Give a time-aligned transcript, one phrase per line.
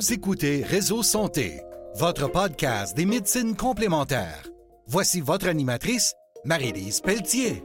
[0.00, 1.60] Vous écoutez Réseau Santé,
[1.96, 4.48] votre podcast des médecines complémentaires.
[4.86, 6.14] Voici votre animatrice,
[6.46, 7.62] Marie-Lise Pelletier.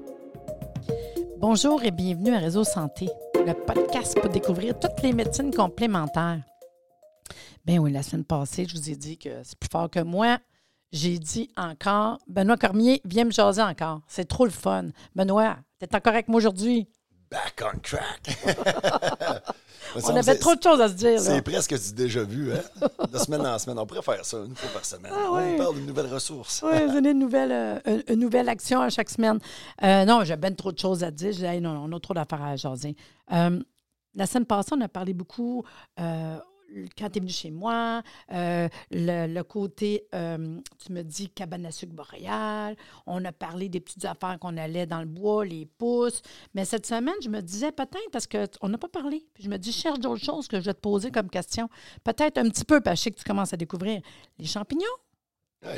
[1.38, 6.44] Bonjour et bienvenue à Réseau Santé, le podcast pour découvrir toutes les médecines complémentaires.
[7.64, 10.40] Ben oui, la semaine passée, je vous ai dit que c'est plus fort que moi.
[10.92, 14.02] J'ai dit encore, Benoît Cormier, viens me jaser encore.
[14.10, 14.88] C'est trop le fun.
[15.16, 16.90] Benoît, t'es encore avec moi aujourd'hui?
[17.36, 19.44] Back on track.
[20.04, 21.20] On avait trop de choses à se dire.
[21.20, 22.62] C'est presque du déjà vu, hein?
[23.12, 23.78] De semaine en semaine.
[23.80, 25.12] On pourrait faire ça une fois par semaine.
[25.14, 25.32] Ah.
[25.32, 26.64] On parle d'une nouvelle ressource.
[26.66, 29.40] Oui, donner une nouvelle, euh, une, nouvelle action à chaque semaine.
[29.84, 31.44] Euh, non, j'ai bien trop de choses à dire.
[31.44, 32.96] Hey, non, non, on a trop d'affaires à jaser.
[33.32, 33.60] Euh,
[34.16, 35.64] la semaine passée, on a parlé beaucoup,
[36.98, 38.02] quand tu es venu chez moi,
[38.32, 42.76] euh, le, côté, euh, tu me dis, cabane à sucre boréal.
[43.06, 46.22] On a parlé des petites affaires qu'on allait dans le bois, les pousses.
[46.54, 49.26] Mais cette semaine, je me disais peut-être, parce qu'on n'a pas parlé.
[49.34, 51.70] Puis je me dis, cherche d'autres choses que je vais te poser comme question.
[52.04, 54.02] Peut-être un petit peu, parce que je sais que tu commences à découvrir
[54.40, 54.86] les champignons.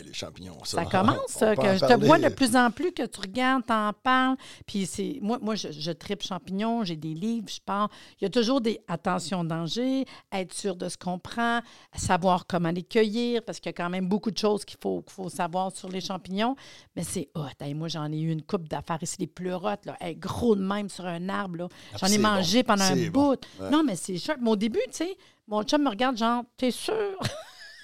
[0.05, 0.83] Les champignons, ça.
[0.83, 3.91] Ça commence, ça, que je te vois de plus en plus, que tu regardes, t'en
[3.93, 4.35] parles.
[4.65, 7.89] Puis c'est moi, moi je, je tripe champignons, j'ai des livres, je parle.
[8.19, 11.61] Il y a toujours des attention danger, être sûr de ce qu'on prend,
[11.95, 15.01] savoir comment les cueillir, parce qu'il y a quand même beaucoup de choses qu'il faut,
[15.01, 16.55] qu'il faut savoir sur les champignons.
[16.95, 17.45] Mais c'est hot.
[17.59, 20.61] Hey, moi, j'en ai eu une coupe d'affaires ici, des pleurotes, là, Hey, gros de
[20.61, 21.69] même sur un arbre.
[21.93, 22.67] Ah, J'en ai mangé bon.
[22.73, 23.39] pendant un bout.
[23.59, 23.69] Ouais.
[23.71, 24.35] Non, mais c'est cher.
[24.41, 26.93] Mais au début, tu sais, mon chum me regarde, genre, t'es sûr?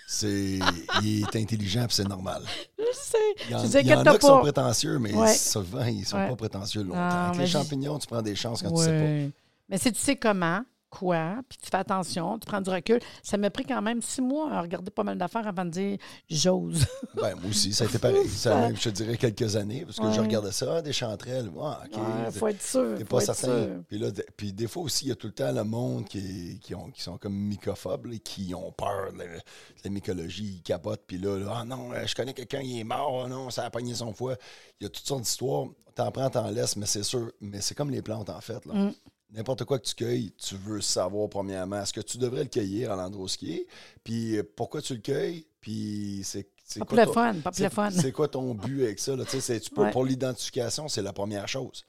[0.08, 0.60] C'est...
[1.02, 2.44] Il est intelligent, puis c'est normal.
[2.78, 3.18] je sais.
[3.46, 4.42] Il y en, je il y en a qui sont pas.
[4.42, 5.34] prétentieux, mais Ouais.
[5.34, 6.30] souvent, ils ne sont Ouais.
[6.30, 7.00] pas prétentieux longtemps.
[7.30, 9.32] Avec les champignons, tu prends des chances quand tu sais Ouais.
[9.70, 10.62] Mais si tu sais comment,
[10.98, 14.22] quoi, puis tu fais attention, tu prends du recul, ça m'a pris quand même six
[14.22, 15.98] mois à regarder pas mal d'affaires avant de dire
[16.30, 16.86] j'ose.
[17.16, 18.28] Ben, moi aussi, ça a été pareil.
[18.28, 20.26] Ça a même, je te dirais, quelques années, parce que je Ouais.
[20.28, 21.50] regardais ça, ah, des chanterelles.
[21.62, 22.00] Ah, OK.
[22.28, 22.96] Il faut être sûr.
[22.98, 23.84] T'es pas certain.
[23.88, 26.18] Puis, là, puis des fois aussi, il y a tout le temps le monde qui,
[26.20, 29.40] est- qui, ont, qui sont comme mycophobes, là, qui ont peur de, la- de
[29.84, 31.04] la mycologie, ils capotent.
[31.08, 33.64] Puis là, là, ah non, euh, je connais quelqu'un, il est mort, ah non, ça
[33.66, 34.36] a pogné son foie.
[34.80, 35.68] Il y a toutes sortes d'histoires.
[35.96, 37.32] T'en prends, t'en laisses, mais c'est sûr.
[37.40, 38.66] Mais c'est comme les plantes, en fait.
[38.66, 38.74] là.
[38.74, 38.94] Mm.
[39.34, 42.92] N'importe quoi que tu cueilles, tu veux savoir, premièrement, est-ce que tu devrais le cueillir
[42.92, 43.66] à l'endroit où est,
[44.04, 46.48] puis euh, pourquoi tu le cueilles, puis c'est.
[46.80, 47.90] Pas quoi ton- fun, pas c'est- fun.
[47.92, 49.16] C'est quoi ton but avec ça?
[49.16, 49.26] Là?
[49.26, 49.92] Tu peux- Ouais.
[49.92, 51.86] Pour l'identification, c'est la première chose.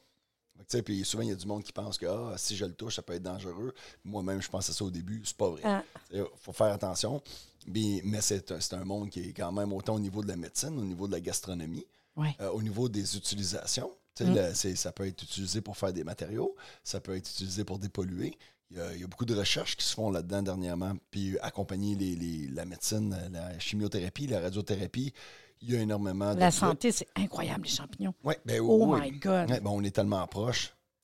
[0.84, 2.96] Puis souvent, il y a du monde qui pense que ah, si je le touche,
[2.96, 3.74] ça peut être dangereux.
[4.04, 5.20] Moi-même, je pensais ça au début.
[5.24, 5.60] C'est pas vrai.
[5.64, 5.82] Ah.
[6.12, 7.22] Il faut faire attention.
[7.66, 10.36] Mais, mais c'est un, un monde qui est quand même autant au niveau de la
[10.36, 12.34] médecine, au niveau de la gastronomie, Ouais.
[12.40, 13.90] euh, au niveau des utilisations.
[14.20, 14.34] Mm.
[14.34, 16.54] le- ça peut être utilisé pour faire des matériaux,
[16.84, 18.36] ça peut être utilisé pour dépolluer.
[18.70, 20.94] Il y a, il y a beaucoup de recherches qui se font là-dedans dernièrement.
[21.10, 25.12] Puis accompagner les, les- la médecine, la chimiothérapie, la radiothérapie,
[25.60, 28.14] il y a énormément de La santé, c'est incroyable, les champignons.
[28.22, 29.00] Ouais, ben oui, Oh oui.
[29.00, 29.50] my God.
[29.50, 30.26] Ouais, ben, on est tellement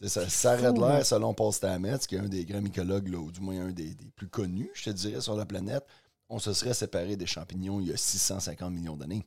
[0.00, 0.64] sais, Ça, ça fou,
[1.04, 3.94] selon Paul Stamets, qui est un des grands mycologues, là, ou du moins un des,
[3.94, 5.84] des plus connus, je te dirais, sur la planète,
[6.28, 9.26] on se serait séparé des champignons il y a 650 millions d'années.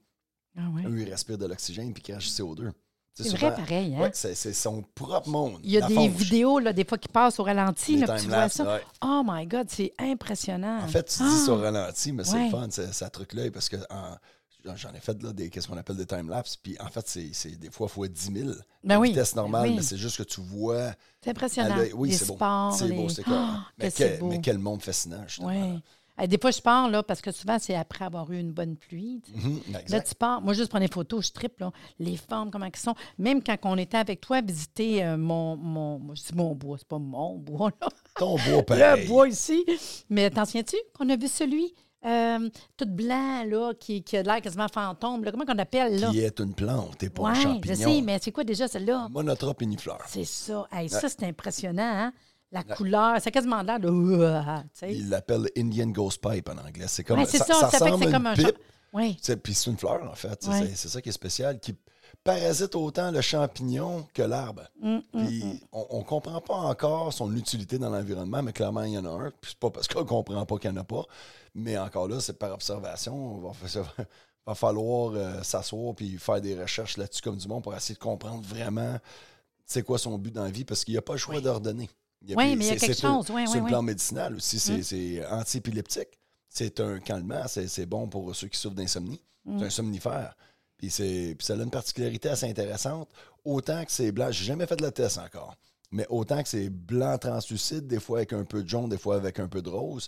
[0.58, 0.84] Ah ouais.
[0.86, 2.72] Eux, ils respirent de l'oxygène puis ils crachent du CO2.
[3.16, 3.96] C'est souvent- vrai, pareil.
[3.96, 4.02] Hein?
[4.02, 5.60] Ouais, c'est son propre monde.
[5.64, 6.12] Il y a des fonge.
[6.12, 8.64] vidéos, là, des fois, qui passent au ralenti, là, tu vois ça.
[8.64, 8.82] ouais.
[9.04, 10.80] Oh my God, c'est impressionnant.
[10.84, 11.30] En fait, tu Ah!
[11.30, 12.46] dis sur ralenti, mais c'est Ouais.
[12.46, 14.16] le fun, ça truc l'œil parce que en-
[14.76, 17.70] j'en- ai fait là, des qu'est-ce qu'on appelle des time-lapse, puis en fait, c'est des
[17.70, 18.50] fois fois 10 000.
[18.84, 19.76] Ben oui, vitesse normale, ben oui.
[19.76, 21.76] mais c'est juste que tu vois C'est impressionnant.
[21.96, 22.38] Oui, c'est beau.
[22.76, 23.24] C'est beau, c'est.
[23.28, 23.92] Ah, mais
[24.42, 25.80] quel monde fascinant, justement.
[26.22, 28.76] Eh, Des fois, je pars, là, parce que souvent, c'est après avoir eu une bonne
[28.76, 29.22] pluie.
[29.36, 29.60] Mhm,
[29.90, 30.42] Là, tu pars.
[30.42, 31.72] Moi, juste prendre des photos, je triple, là.
[32.00, 32.94] Les formes, comment elles sont.
[33.18, 36.14] Même quand on était avec toi visiter euh, mon, mon.
[36.14, 37.88] Je mon bois, c'est pas mon bois, là.
[38.16, 39.02] Ton bois pareil.
[39.04, 39.66] Le bois ici.
[40.10, 41.74] Mais t'en souviens-tu qu'on a vu celui
[42.06, 45.32] euh, tout blanc, là, qui, qui a l'air quasiment fantôme, là?
[45.32, 46.12] Comment qu'on appelle, là?
[46.12, 47.76] Qui est une plante et pas un Oui, je champignon.
[47.76, 49.08] sais, mais c'est quoi déjà celle-là?
[49.10, 49.64] Monotrope.
[50.08, 50.68] C'est ça.
[50.72, 52.14] Hey, Ça, c'est impressionnant, hein?
[52.54, 53.90] La couleur, c'est quasiment l'air de.
[55.10, 56.86] L'appelle Indian Ghost Pipe en anglais.
[56.88, 58.58] C'est comme Ouais, ça, ça fait que à comme un pipe.
[58.94, 59.18] Oui.
[59.44, 60.48] Puis c'est une fleur, en fait.
[60.76, 61.76] C'est- ça qui est spécial, qui
[62.24, 64.70] parasite autant le champignon que l'arbre.
[64.80, 68.98] Mm, Puis on ne comprend pas encore son utilité dans l'environnement, mais clairement, il y
[68.98, 69.32] en a un.
[69.42, 71.04] Puis c'est pas parce qu'on ne comprend pas qu'il n'y en a pas.
[71.56, 73.42] Mais encore là, c'est par observation.
[73.64, 73.82] Il
[74.46, 78.00] va falloir euh, s'asseoir puis faire des recherches là-dessus comme du monde pour essayer de
[78.00, 78.98] comprendre vraiment
[79.66, 81.90] c'est quoi son but dans la vie, parce qu'il n'y a pas le choix d'ordonner.
[82.24, 83.30] Il y a- Oui, mais il y a quelque chose.
[83.30, 83.70] Oui, C'est oui, un oui.
[83.70, 84.60] plan médicinal aussi.
[84.60, 85.34] C'est Mm.
[85.34, 86.20] anti-épileptique.
[86.50, 87.44] C'est un calmant.
[87.48, 89.22] C'est bon pour ceux qui souffrent d'insomnie.
[89.46, 89.60] Mm.
[89.60, 90.36] C'est un somnifère.
[90.78, 93.10] Puis, c'est- puis ça a une particularité assez intéressante.
[93.46, 95.56] Autant que c'est blanc, j'ai jamais fait de la test encore,
[95.92, 99.16] mais autant que c'est blanc translucide, des fois avec un peu de jaune, des fois
[99.18, 100.08] avec un peu de rose,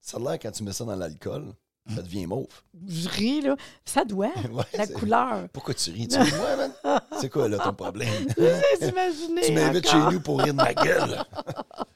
[0.00, 1.52] ça a l'air quand tu mets ça dans l'alcool,
[1.94, 2.46] ça devient mauve.
[2.86, 3.56] Je ris, là.
[3.84, 4.28] Ça doit.
[4.52, 5.48] Ouais, la couleur.
[5.52, 6.08] Pourquoi tu ris?
[6.08, 7.00] Tu ris moi, man?
[7.20, 8.08] C'est quoi, là, ton problème?
[8.38, 9.42] J'essaie d'imaginer.
[9.42, 11.22] tu m'invites chez nous pour rire de ma gueule.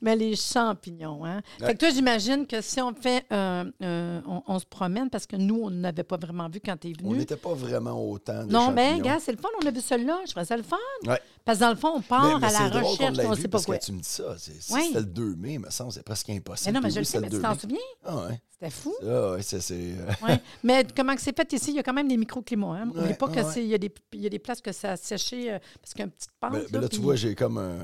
[0.00, 1.42] Mais les champignons, hein?
[1.60, 1.66] Ouais.
[1.66, 5.26] Fait que toi, j'imagine que si on fait, euh, euh, on, on se promène, parce
[5.26, 7.18] que nous, on n'avait pas vraiment vu quand tu es On venu.
[7.18, 9.48] n'était pas vraiment autant de Non, mais, gars, c'est le fun.
[9.62, 10.20] On a vu celui-là.
[10.26, 10.76] Je trouvais ça le fun.
[11.06, 11.20] Ouais.
[11.44, 13.34] Parce que dans le fond, on part Mais- mais à la drôle recherche, on ne
[13.36, 13.78] sait pas quoi.
[13.78, 14.36] tu me dis ça.
[14.38, 16.72] c'est- c'était le 2 mai, me semble, c'est presque impossible.
[16.72, 17.78] Mais non, mais je le sais, mais tu 2 t'en souviens?
[18.04, 18.40] Ah ouais.
[18.50, 18.94] C'était fou.
[19.02, 19.60] Ah ouais, c'est...
[19.60, 20.40] c'est, euh, Ouais.
[20.64, 21.72] Mais comment que c'est fait ici?
[21.72, 22.68] Il y a quand même des microclimats.
[22.68, 22.86] Hein?
[22.86, 23.44] N'oubliez pas que ouais.
[23.52, 25.58] c'est- il y, a des- il y a des places que ça a séché euh,
[25.80, 26.52] parce qu'il y a une petite pente.
[26.52, 27.76] Ben, ben là, tu puis- vois, j'ai comme un.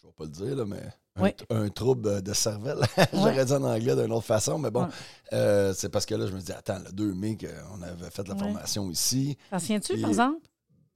[0.00, 0.80] Je vais pas le dire, là, mais.
[1.16, 1.34] Un- Oui.
[1.50, 2.78] Un, trouble de cervelle.
[3.12, 4.88] J'aurais dit en anglais d'une autre façon, mais bon,
[5.32, 7.36] euh, c'est parce que là, je me dis, attends, le 2 mai,
[7.76, 9.36] on avait fait la formation ici.
[9.50, 10.46] T'en souviens-tu, par exemple?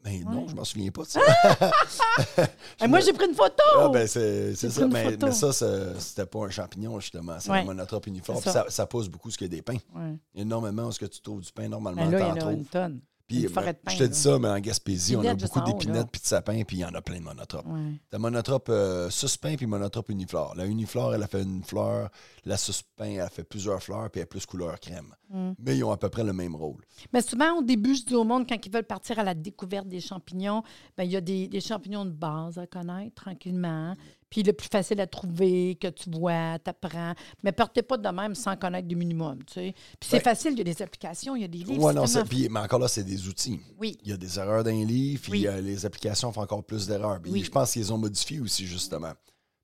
[0.03, 0.49] Mais non, Ouais.
[0.49, 1.21] je m'en souviens pas de ça.
[2.89, 3.63] Moi, j'ai pris une photo!
[3.79, 4.87] Ah, ben, c'est ça.
[4.87, 5.53] Mais, ça,
[5.99, 7.37] c'était pas un champignon, justement.
[7.39, 7.59] C'est Ouais.
[7.61, 8.41] un monotrope uniforme.
[8.41, 8.51] Ça.
[8.51, 9.77] Ça, ça pousse beaucoup ce qu'il y a des pins.
[9.95, 10.17] Ouais.
[10.35, 12.53] Énormément, où ce que tu trouves du pain, normalement, Ben là, il y en a
[12.53, 13.01] une tonne.
[13.31, 16.21] Puis, ben, pins, je te dis ça, mais en Gaspésie, on a beaucoup d'épinettes puis
[16.21, 17.67] de sapins, puis il y en a plein de monotropes.
[17.67, 18.01] Ouais.
[18.11, 20.57] T'as monotrope euh, suspin puis monotrope uniflore.
[20.57, 22.11] La uniflore, elle a fait une fleur.
[22.45, 25.15] La suspin, elle a fait plusieurs fleurs, puis elle est plus couleur crème.
[25.29, 25.51] Mm.
[25.61, 26.85] Mais ils ont à peu près le même rôle.
[27.13, 29.87] Mais souvent, au début, je dis au monde, quand ils veulent partir à la découverte
[29.87, 30.65] des champignons,
[30.97, 33.95] ben, il y a des, des champignons de base à connaître tranquillement.
[34.31, 37.15] Puis le plus facile à trouver, que tu vois, t'apprends.
[37.43, 39.73] Mais partez pas de même sans connaître du minimum, tu sais.
[39.99, 40.23] Puis c'est Ouais.
[40.23, 41.83] facile, il y a des applications, il y a des livres.
[41.83, 43.61] Ouais, non, puis- mais encore là, c'est des outils.
[43.79, 43.99] Oui.
[44.05, 45.47] Il y a des erreurs dans les livres, puis Oui.
[45.49, 47.19] euh, les applications font encore plus d'erreurs.
[47.27, 47.43] Oui.
[47.43, 49.13] Je pense qu'ils les ont modifiées aussi, justement.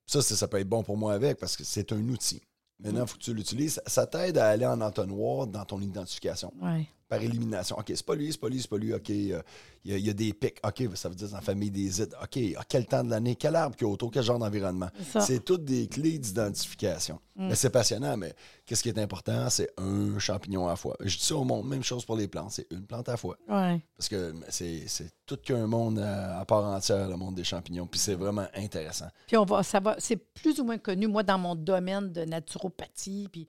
[0.05, 2.41] Ça, ça peut être bon pour moi avec, parce que c'est un outil.
[2.79, 3.73] Maintenant, il faut que tu l'utilises.
[3.75, 6.53] Ça- Ça t'aide à aller en entonnoir dans ton identification.
[6.61, 6.87] Ouais.
[7.09, 7.77] Par élimination.
[7.77, 8.93] OK, c'est pas lui, c'est pas lui, c'est pas lui.
[8.93, 9.41] OK, euh,
[9.85, 10.57] il y, a- il y a des pics.
[10.65, 12.13] OK, ça veut dire dans la famille des ides.
[12.21, 14.89] OK, à quel temps de l'année, quel arbre qu'il y a autour, quel genre d'environnement.
[15.19, 15.37] C'est.
[15.39, 15.43] Mm.
[15.43, 17.19] Toutes des clés d'identification.
[17.39, 18.33] Mais c'est passionnant, mais
[18.65, 20.97] qu'est-ce qui est important, c'est un champignon à la fois.
[21.01, 23.17] Je dis ça au monde, même chose pour les plantes, c'est une plante à la
[23.17, 23.37] fois.
[23.47, 23.79] Ouais.
[23.95, 24.87] Parce que c'est
[25.23, 27.85] tout qu'un monde à, à part entière, le monde des champignons.
[27.85, 29.05] Puis c'est vraiment intéressant.
[29.27, 32.21] Puis on va, ça va, c'est plus ou moins connu, moi, dans mon domaine de
[32.25, 33.47] naturopathie, puis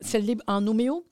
[0.00, 1.06] c'est le livre en homéo,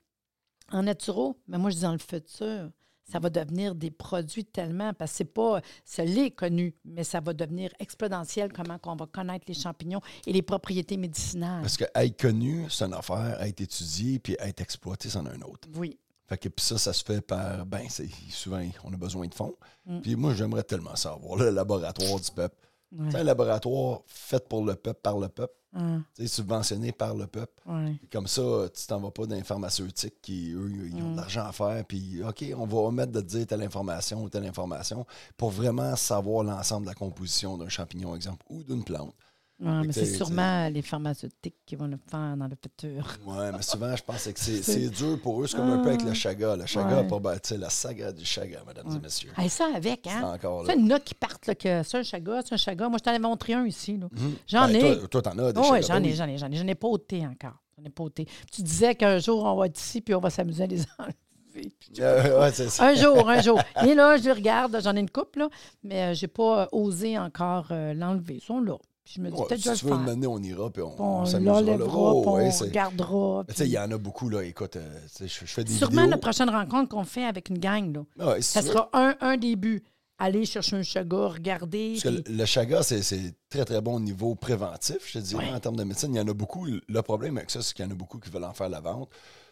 [0.73, 2.71] en naturo, mais moi, je dis dans le futur,
[3.05, 7.21] ça va devenir des produits tellement, parce que c'est pas, ça l'est connu, mais ça
[7.21, 11.61] va devenir exponentiel comment qu'on va connaître les champignons et les propriétés médicinales.
[11.61, 15.43] Parce que être connu, c'est une affaire, être étudié, puis être exploité, c'en est un
[15.43, 15.69] autre.
[15.77, 15.99] Oui.
[16.27, 17.67] Fait que puis ça, ça se fait par.
[17.67, 19.55] Ben, c'est souvent, on a besoin de fonds.
[19.85, 20.01] Mm.
[20.01, 22.57] Puis moi, j'aimerais tellement savoir le laboratoire du peuple.
[22.97, 23.09] Ouais.
[23.11, 25.81] C'est un laboratoire fait pour le peuple, par le peuple, tu
[26.15, 27.55] sais, subventionné par le peuple.
[27.67, 27.99] ouais.
[28.13, 28.43] Comme ça,
[28.75, 31.13] tu t'en vas pas dans les pharmaceutiques qui, eux, ils ont Mm.
[31.13, 31.85] de l'argent à faire.
[31.87, 35.07] Puis, OK, on va omettre de te dire telle information ou telle information
[35.39, 39.15] pour vraiment savoir l'ensemble de la composition d'un champignon, exemple, ou d'une plante.
[39.61, 43.07] Ouais, mais c'est sûrement les pharmaceutiques qui vont le faire dans le futur.
[43.25, 45.47] Ouais, mais souvent, je pense que c'est C'est- c'est dur pour eux.
[45.47, 46.57] C'est comme un peu avec le chaga.
[46.57, 47.07] Le chaga, Ouais.
[47.07, 49.31] pour bâtir la saga du chaga, mesdames et messieurs.
[49.39, 50.37] Hey, ça avec, C'est hein?
[50.43, 52.89] y en a qui partent, là, que c'est un chaga, c'est un chaga.
[52.89, 53.93] Moi, je t'en avais montré un ici.
[53.99, 54.11] Mhm.
[54.49, 55.09] J'en Ben, ai.
[55.09, 56.15] Toi, t'en as des oui, j'en ai, oui.
[56.15, 56.57] j'en ai, j'en ai.
[56.57, 57.63] Je n'ai pas ôté encore.
[57.79, 58.27] J'en ai pas ôté.
[58.51, 61.73] Tu disais qu'un jour, on va être ici puis on va s'amuser à les enlever.
[62.01, 62.89] Euh, ouais, c'est ça.
[62.89, 63.61] Un jour, un jour.
[63.87, 65.49] Et là, je regarde, j'en ai une coupe, là,
[65.85, 68.37] mais je n'ai pas euh, osé encore euh, l'enlever.
[68.37, 68.77] Ils sont là.
[69.05, 70.71] Puis je me dis, Ouais, peut-être je si le tu veux une année, on ira,
[70.71, 71.61] puis on, Puis on on s'amusera.
[71.61, 71.77] là.
[71.93, 73.45] Oh, on ouais, regardera.
[73.49, 74.45] Tu sais, il y en a beaucoup, là.
[74.45, 76.11] Écoute, euh, je, je fais des Sûrement vidéos.
[76.11, 78.03] la prochaine rencontre qu'on fait avec une gang, là.
[78.21, 78.69] Ah ouais, si Ça veux.
[78.69, 79.83] sera un, un début.
[80.19, 81.93] Aller chercher un chaga, regarder.
[82.01, 85.19] Parce que puis- le, le chaga, c'est c'est très, très bon au niveau préventif, je
[85.19, 86.15] te dirais, en termes de médecine.
[86.15, 86.65] Il y en a beaucoup.
[86.67, 88.79] Le problème avec ça, c'est qu'il y en a beaucoup qui veulent en faire la
[88.81, 89.09] vente.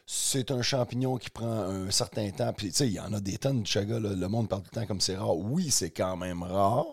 [0.07, 2.53] C'est un champignon qui prend un certain temps.
[2.53, 3.99] Puis, tu sais, il y en a des tonnes de chaga.
[3.99, 4.11] là.
[4.15, 5.37] Le monde parle tout le temps comme c'est rare.
[5.37, 6.87] Oui, c'est quand même rare,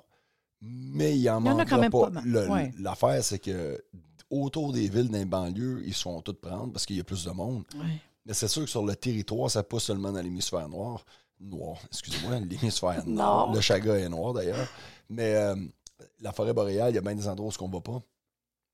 [0.61, 2.09] mais il y en Il y en a quand même pas.
[2.09, 2.73] Ouais.
[2.79, 3.83] L'affaire, c'est que
[4.29, 7.03] autour des villes, dans les banlieues, ils se font toutes prendre parce qu'il y a
[7.03, 7.63] plus de monde.
[7.75, 8.01] Ouais.
[8.25, 11.05] Mais c'est sûr que sur le territoire, ça pousse seulement dans l'hémisphère noir.
[11.39, 13.47] Noir, excusez-moi, l'hémisphère nord.
[13.47, 13.55] Nord.
[13.55, 14.67] Le chaga est noir d'ailleurs.
[15.09, 15.55] Mais euh,
[16.19, 18.01] la forêt boréale, il y a bien des endroits où on ne va pas.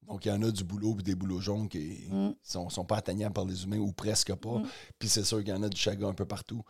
[0.07, 2.31] Donc, il y en a du boulot puis des boulots jaunes qui Mm.
[2.41, 4.57] sont, sont pas atteignables par les humains ou presque pas.
[4.57, 4.67] Mm.
[4.99, 6.63] Puis c'est sûr qu'il y en a du chaga un peu partout.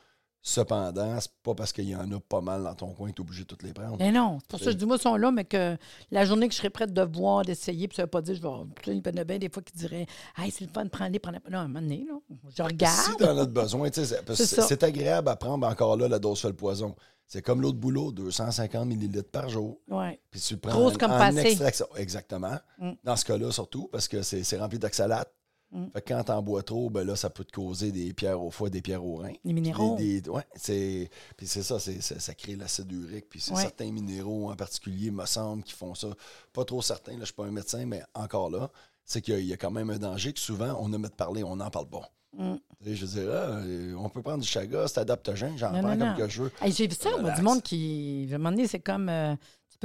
[0.46, 3.22] Cependant, c'est pas parce qu'il y en a pas mal dans ton coin que tu
[3.22, 3.96] es obligé de toutes les prendre.
[3.98, 5.78] Mais non, c'est pour ça que je dis, moi, ils sont là, mais que
[6.12, 8.42] la journée que je serais prête de voir, d'essayer, puis ça veut pas dire, je
[8.42, 8.50] vais.
[8.88, 10.06] Il y en a bien des fois qui diraient,
[10.38, 11.50] hey, c'est le fun de prendre les, prendre les.
[11.50, 12.16] Non, à un moment donné, là,
[12.50, 13.18] je Si regarde.
[13.18, 16.94] tu en as besoin, c'est agréable à prendre encore là, la dose fait le poison.
[17.26, 19.80] C'est comme l'autre boulot, 250 millilitres par jour.
[19.88, 20.20] Ouais.
[20.30, 21.40] Puis tu le prends Grosse en, comme en passé.
[21.40, 21.88] extraction.
[21.96, 22.58] Exactement.
[22.78, 22.92] Mm.
[23.02, 25.34] Dans ce cas-là, surtout, parce que c'est c'est rempli d'oxalate.
[25.74, 25.88] Mm.
[25.92, 28.52] Fait que quand t'en bois trop, ben là, ça peut te causer des pierres au
[28.52, 29.34] foie, des pierres au rein.
[29.44, 29.96] Les minéraux.
[29.98, 33.28] Des- des- ouais, c'est, puis c'est ça, c'est, ça crée l'acide urique.
[33.30, 33.62] Puis c'est Ouais.
[33.64, 36.10] certains minéraux en particulier, me semble, qui font ça.
[36.54, 38.70] Pas trop certains, là, je suis pas un médecin, mais encore là,
[39.04, 41.02] c'est qu'il y a, il y a quand même un danger que souvent, on aime
[41.02, 42.10] de parler, on n'en parle pas.
[42.38, 42.56] Mm.
[42.86, 45.90] Je veux dire, ah, euh, on peut prendre du chaga, c'est adaptogène, j'en prends non,
[45.90, 46.16] comme non.
[46.16, 46.52] que je veux.
[46.62, 48.28] Hey, J'ai vu ça, moi, du monde qui.
[48.32, 49.10] À un moment donné, c'est comme.
[49.10, 49.36] euh,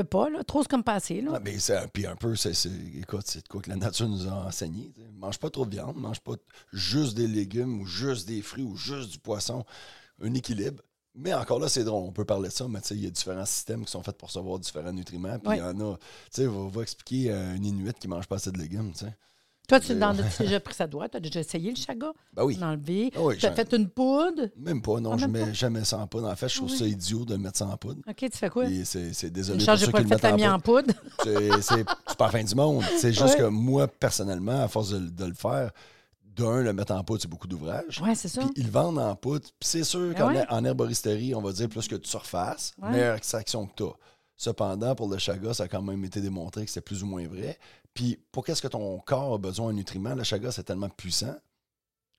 [0.02, 0.42] peux pas, là.
[0.44, 1.32] Trop, c'est comme passé, là.
[1.32, 2.52] Ouais, mais c'est, puis un peu, c'est,
[2.96, 4.92] écoute, c'est de quoi que la nature nous a enseigné.
[5.14, 6.34] Mange pas trop de viande, mange pas
[6.72, 9.64] juste des légumes ou juste des fruits ou juste du poisson.
[10.22, 10.82] Un équilibre.
[11.14, 13.06] Mais encore là, c'est drôle, on peut parler de ça, mais tu sais, il y
[13.06, 15.38] a différents systèmes qui sont faits pour recevoir différents nutriments.
[15.38, 15.58] Puis il Ouais.
[15.58, 18.52] y en a, tu sais, va, va expliquer à un Inuit qui mange pas assez
[18.52, 19.16] de légumes, tu sais.
[19.68, 21.08] Toi, tu Euh, as déjà pris ça doigt?
[21.10, 22.10] Tu as déjà essayé le chaga?
[22.32, 22.56] Ben oui.
[22.58, 23.12] L'enlever.
[23.14, 24.48] Ah oui, tu as fait une poudre?
[24.56, 25.52] Même pas, non, Ah, je même mets pas?
[25.52, 26.26] jamais ça en poudre.
[26.28, 26.78] En fait, je trouve Ah oui.
[26.78, 28.00] ça idiot de mettre ça en poudre.
[28.08, 28.64] OK, tu fais quoi?
[28.84, 30.92] C'est, Ne désolé changez ceux pas le fait mis en poudre.
[31.60, 31.84] C'est
[32.16, 32.82] pas la fin du monde.
[32.98, 35.70] C'est juste que moi, personnellement, à force de, de le faire,
[36.34, 38.00] d'un, le mettre en poudre, c'est beaucoup d'ouvrage.
[38.02, 38.40] Oui, c'est ça.
[38.42, 39.44] Puis ils le vendent en poudre.
[39.58, 40.28] Puis c'est sûr Ben qu'en
[40.62, 40.68] ouais.
[40.68, 42.90] herboristerie, on va dire plus que de surface, Ouais.
[42.92, 43.92] meilleure extraction que tu as.
[44.40, 47.26] Cependant, pour le chaga, ça a quand même été démontré que c'est plus ou moins
[47.26, 47.58] vrai.
[47.98, 51.34] Puis pour qu'est-ce que ton corps a besoin de nutriments, le chaga, c'est tellement puissant.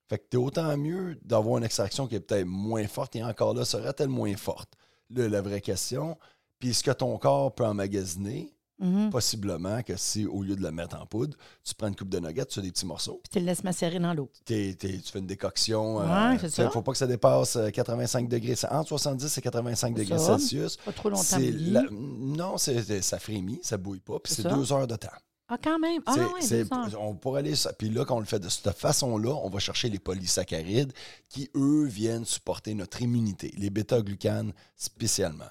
[0.10, 3.54] Fait que t'es autant mieux d'avoir une extraction qui est peut-être moins forte et encore
[3.54, 4.74] là, serait-elle moins forte?
[5.10, 6.18] Là, la vraie question.
[6.60, 9.10] Puis ce que ton corps peut emmagasiner, Mhm.
[9.10, 12.20] possiblement que si au lieu de le mettre en poudre, tu prends une coupe de
[12.20, 13.22] nuggets, tu fais des petits morceaux.
[13.24, 14.30] Puis tu le laisses macérer dans l'eau.
[14.46, 15.98] Tu fais une décoction.
[16.00, 16.70] Ouais, tu sais, ça.
[16.72, 18.56] faut pas que ça dépasse euh, 85 degrés.
[18.56, 20.38] C'est entre 70 et 85 C'est degrés ça.
[20.38, 20.76] Celsius.
[20.78, 24.20] Pas trop longtemps la- Non, ça frémit, ça bouille pas.
[24.20, 25.08] Puis C'est deux heures de temps.
[25.50, 26.02] Ah, quand même.
[26.06, 27.54] Ah, ouais, on pourrait aller.
[27.78, 30.94] Puis là, quand on le fait de cette façon-là, on va chercher les polysaccharides
[31.28, 33.52] qui, eux, viennent supporter notre immunité.
[33.58, 35.50] Les bêta-glucanes spécialement.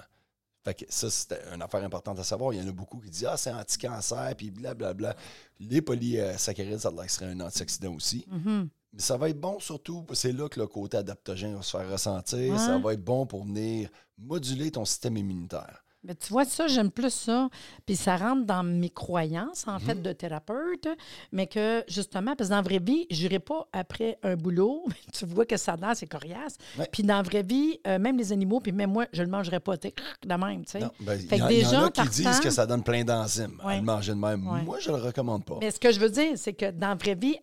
[0.63, 2.53] Fait que ça, c'est une affaire importante à savoir.
[2.53, 5.15] Il y en a beaucoup qui disent Ah, c'est anti-cancer, puis blablabla.
[5.59, 8.25] Les polysaccharides, ça serait un antioxydant aussi.
[8.29, 8.69] Mhm.
[8.93, 11.89] Mais ça va être bon surtout, c'est là que le côté adaptogène va se faire
[11.89, 12.51] ressentir.
[12.51, 12.57] Ouais.
[12.57, 15.83] Ça va être bon pour venir moduler ton système immunitaire.
[16.03, 17.49] Mais tu vois, ça, j'aime plus ça.
[17.85, 19.79] Puis ça rentre dans mes croyances, en Mhm.
[19.81, 20.87] fait, de thérapeute.
[21.33, 24.85] Mais que, justement, parce que dans la vraie vie, je n'irai pas après un boulot.
[25.13, 26.55] tu vois que ça danse, c'est coriace.
[26.77, 26.87] Ouais.
[26.91, 29.31] Puis dans la vraie vie, euh, même les animaux, puis même moi, je ne le
[29.31, 29.75] mangerai pas,
[30.25, 30.79] de même, tu sais.
[31.01, 33.59] Ben, Fait y, que en- y a qui partant- disent que ça donne plein d'enzymes
[33.63, 34.47] à le manger de même.
[34.47, 34.61] Ouais.
[34.61, 35.57] Moi, je le recommande pas.
[35.59, 37.35] Mais ce que je veux dire, c'est que dans la vraie vie,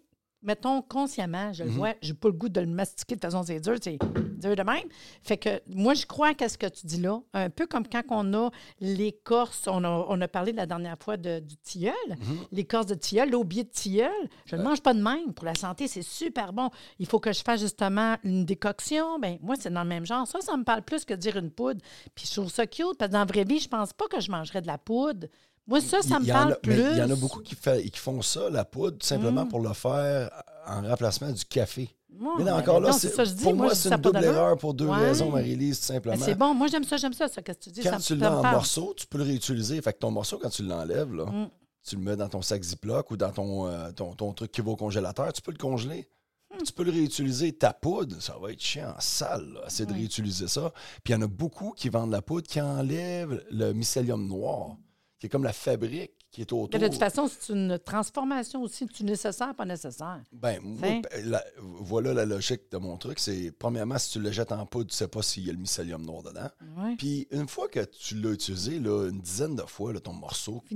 [0.42, 1.76] mettons consciemment, je le Mhm.
[1.76, 3.98] vois, j'ai pas le goût de le mastiquer de façon c'est dur, c'est
[4.38, 4.84] dur de même.
[5.22, 8.02] Fait que moi, je crois qu'à ce que tu dis là, un peu comme quand
[8.10, 8.50] on a
[8.80, 12.38] l'écorce, on a, on a parlé la dernière fois de- du tilleul, Mhm.
[12.52, 14.10] l'écorce de tilleul, l'aubier de tilleul,
[14.46, 15.32] je ne le mange pas de même.
[15.34, 16.70] Pour la santé, c'est super bon.
[16.98, 19.18] Il faut que je fasse justement une décoction.
[19.18, 20.26] Ben moi, c'est dans le même genre.
[20.26, 21.80] Ça, ça me parle plus que de dire une poudre.
[22.14, 24.20] Puis je trouve ça cute, parce que dans la vraie vie, je pense pas que
[24.20, 25.26] je mangerais de la poudre.
[25.66, 26.90] Moi, ça, ça me parle a- mais plus.
[26.92, 29.48] Il y en a beaucoup qui, fait, qui font ça, la poudre, tout simplement Mm.
[29.48, 30.30] pour le faire
[30.66, 31.90] en remplacement du café.
[32.08, 33.42] Moi, Mais là, encore là, non, c'est- ça, je dis.
[33.42, 34.96] pour moi, c'est une double erreur pour deux Ouais.
[34.96, 36.16] raisons, Marie-Lise, simplement.
[36.24, 36.54] c'est bon.
[36.54, 37.82] Moi, j'aime ça, j'aime ça, ça, qu'est-ce que tu dis.
[37.82, 38.54] Quand ça, tu l'as en parle.
[38.54, 39.82] morceaux, tu peux le réutiliser.
[39.82, 41.48] Fait que ton morceau, quand tu l'enlèves, là, Mm.
[41.86, 44.60] tu le mets dans ton sac Ziploc ou dans ton, euh, ton, ton truc qui
[44.62, 46.08] va au congélateur, tu peux le congeler.
[46.54, 46.62] Hmm.
[46.64, 47.52] Tu peux le réutiliser.
[47.52, 49.58] Ta poudre, ça va être chiant, sale.
[49.66, 50.72] Essayer de réutiliser ça.
[51.04, 54.76] Puis il y en a beaucoup qui vendent la poudre qui enlève le mycélium noir,
[55.18, 56.68] qui est comme la fabrique qui est autour.
[56.72, 58.86] Mais de toute façon, c'est une transformation aussi.
[58.86, 60.22] Tu nécessaire, pas nécessaire.
[60.32, 61.00] Ben, moi, T'sais.
[61.00, 63.18] ben, la- voilà la logique de mon truc.
[63.18, 65.58] C'est, premièrement, si tu le jettes en poudre, tu sais pas s'il y a le
[65.58, 66.48] mycélium noir dedans.
[66.78, 66.96] Oui.
[66.96, 70.62] Puis une fois que tu l'as utilisé, là, une dizaine de fois, là, ton morceau
[70.68, 70.74] que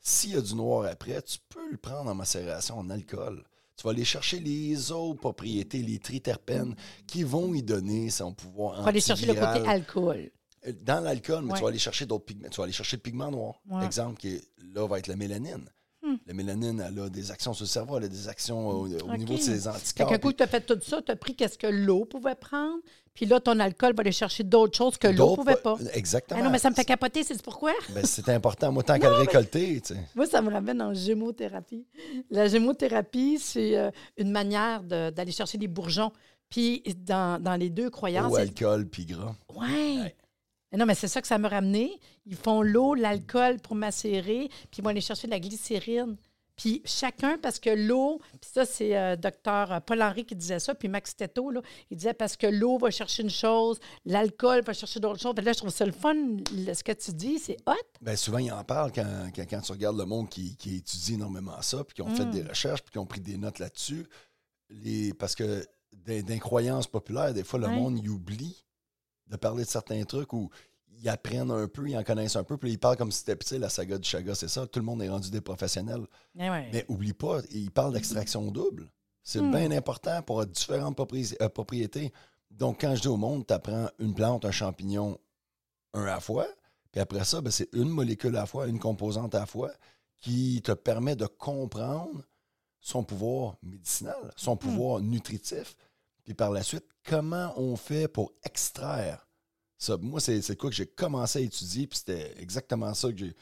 [0.00, 3.44] s'il y a du noir après, tu peux le prendre en macération en alcool.
[3.76, 6.74] Tu vas aller chercher les autres propriétés, les triterpènes,
[7.06, 10.30] qui vont y donner son pouvoir Il faut aller chercher le côté alcool.
[10.82, 11.58] Dans l'alcool, mais Ouais.
[11.58, 12.48] tu vas aller chercher d'autres pigments.
[12.50, 13.60] Tu vas aller chercher le pigment noir.
[13.70, 13.84] Ouais.
[13.84, 15.64] Exemple, qui est- là va être la mélanine.
[16.02, 16.14] Hmm.
[16.26, 19.34] La mélanine, elle a des actions sur le cerveau, elle a des actions au, niveau
[19.34, 20.08] de ses Fait anticorps.
[20.08, 22.78] qu'un coup, tu as fait tout ça, tu as pris qu'est-ce que l'eau pouvait prendre,
[23.14, 25.76] puis là, ton alcool va aller chercher d'autres choses que l'eau pouvait pas.
[25.94, 26.38] Exactement.
[26.40, 27.72] Ah non, mais ça me fait capoter, c'est pourquoi?
[27.94, 28.70] Ben, c'est important.
[28.70, 30.00] Moi, tant qu'à le récolter, tu sais.
[30.14, 31.84] Moi, ça me ramène en gémothérapie.
[32.30, 36.12] La gémothérapie, c'est euh, une manière de- d'aller chercher des bourgeons.
[36.48, 38.32] Puis dans, dans les deux croyances.
[38.34, 39.34] C'est- alcool, puis gras.
[39.54, 39.66] Ouais.
[40.00, 40.16] Ouais.
[40.72, 41.98] Mais Non, mais c'est ça que ça m'a ramené.
[42.26, 46.16] Ils font l'eau, l'alcool pour macérer, puis ils vont aller chercher de la glycérine.
[46.56, 50.88] Puis chacun, parce que l'eau, puis ça, c'est euh, docteur Paul-Henri qui disait ça, puis
[50.88, 54.98] Max Tetto, là, il disait parce que l'eau va chercher une chose, l'alcool va chercher
[54.98, 55.36] d'autres choses.
[55.36, 57.74] Fait là, je trouve ça le fun, le- ce que tu dis, c'est hot.
[58.00, 61.14] Ben, souvent, ils en parlent quand, quand, quand tu regardes le monde qui, qui étudie
[61.14, 62.30] énormément ça, puis qui ont fait Mm.
[62.32, 64.04] des recherches, puis qui ont pris des notes là-dessus.
[64.68, 68.64] Les, parce que d'in- d'incroyances populaires, des fois, le monde il oublie
[69.28, 70.50] de parler de certains trucs où
[71.00, 73.36] ils apprennent un peu, ils en connaissent un peu, puis ils parlent comme si c'était
[73.44, 74.66] sais, la saga du Chaga, c'est ça.
[74.66, 76.06] Tout le monde est rendu des professionnels.
[76.38, 76.68] Eh ouais.
[76.72, 78.90] Mais oublie pas, ils parlent d'extraction double.
[79.22, 79.50] C'est Mm.
[79.50, 82.12] bien important pour différentes propri- euh, propriétés.
[82.50, 85.18] Donc, quand je dis au monde, tu apprends une plante, un champignon,
[85.94, 86.46] un à la fois,
[86.90, 89.70] puis après ça, ben, c'est une molécule à la fois, une composante à la fois,
[90.20, 92.24] qui te permet de comprendre
[92.80, 95.76] son pouvoir médicinal, son pouvoir nutritif,
[96.28, 99.26] puis par la suite, comment on fait pour extraire
[99.78, 103.34] Ça, moi, c'est quoi que j'ai commencé à étudier, puis c'était exactement ça que j'ai.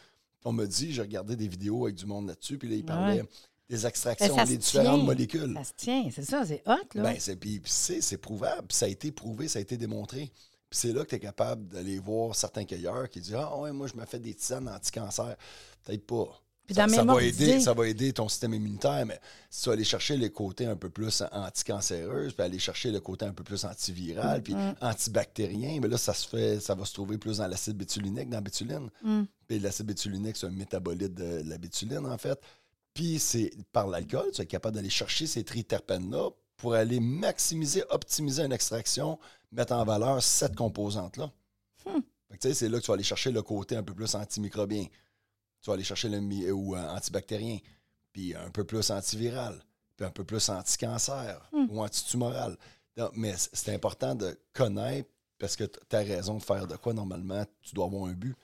[0.44, 3.24] On me dit, j'ai regardé des vidéos avec du monde là-dessus, puis là, ils parlaient
[3.68, 5.04] des extractions, Ben, ça des différentes tient.
[5.04, 5.54] molécules.
[5.54, 7.02] Ça se tient, c'est ça, c'est hot, là.
[7.02, 10.30] Ben, c'est, puis, c'est prouvable, puis ça a été prouvé, ça a été démontré.
[10.70, 13.72] Puis c'est là que tu es capable d'aller voir certains cueilleurs qui disent Ah, ouais,
[13.72, 15.36] moi, je me fais des tisanes anti-cancer.
[15.82, 16.40] Peut-être pas.
[16.66, 19.84] Puis ça, va aider, ça va aider ton système immunitaire, mais si tu vas aller
[19.84, 23.64] chercher les côtés un peu plus anticancéreux, puis aller chercher le côté un peu plus
[23.64, 24.74] antiviral, puis Mm.
[24.80, 28.38] antibactérien, mais là, ça se fait, ça va se trouver plus dans l'acide bétulinique, dans
[28.38, 28.90] la bétuline.
[29.02, 29.22] Mm.
[29.46, 32.40] Puis l'acide bétulinique, c'est un métabolite de la bétuline, en fait.
[32.94, 38.42] Puis c'est par l'alcool, tu es capable d'aller chercher ces triterpènes-là pour aller maximiser, optimiser
[38.42, 39.18] une extraction,
[39.52, 41.30] mettre en valeur cette composante-là.
[41.84, 42.00] Hmm.
[42.40, 44.86] C'est là que tu vas aller chercher le côté un peu plus antimicrobien.
[45.66, 46.20] Tu vas aller chercher le
[46.52, 47.58] ou euh, antibactérien,
[48.12, 49.60] puis un peu plus antiviral,
[49.96, 51.66] puis un peu plus anticancer Hmm.
[51.68, 52.56] ou antitumoral.
[52.96, 56.92] Donc, mais c'est important de connaître parce que tu as raison de faire de quoi
[56.92, 58.36] normalement, tu dois avoir un but.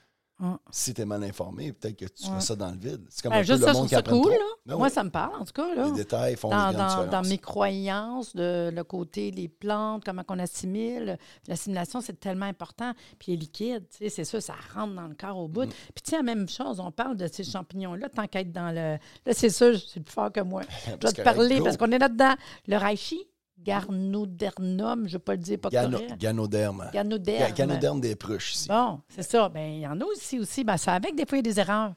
[0.71, 3.01] Si tu es mal informé, peut-être que tu fais ça dans le vide.
[3.09, 4.37] C'est comme Ben, un juste le ça, je monde qui ça cool, là.
[4.65, 4.93] Ben Moi, oui.
[4.93, 5.85] ça me parle, en tout cas, là.
[5.87, 10.39] Les détails font Dans, dans, dans mes croyances, de, le côté des plantes, comment on
[10.39, 12.93] assimile, l'assimilation, c'est tellement important.
[13.19, 15.51] Puis les liquides, c'est ça, ça rentre dans le corps au Mm.
[15.51, 15.65] bout.
[15.69, 18.69] Puis tu sais, la même chose, on parle de ces champignons-là, tant qu'à être dans
[18.69, 18.97] le...
[19.25, 20.61] Là, c'est sûr, c'est plus fort que moi.
[20.89, 21.65] Je dois te parler go.
[21.65, 22.33] parce qu'on est là-dedans.
[22.67, 23.19] Le reishi,
[23.63, 26.19] garnodernum, je ne vais pas le dire pas Gano- correct.
[26.19, 26.89] Ganoderme.
[26.93, 27.39] Ganoderme.
[27.39, 28.67] Ga- Ganoderme des pruches ici.
[28.69, 29.49] Bon, c'est ça.
[29.49, 30.63] Ben, il y en a aussi, aussi.
[30.63, 31.93] Ben, ça avec, des fois, il y a des erreurs.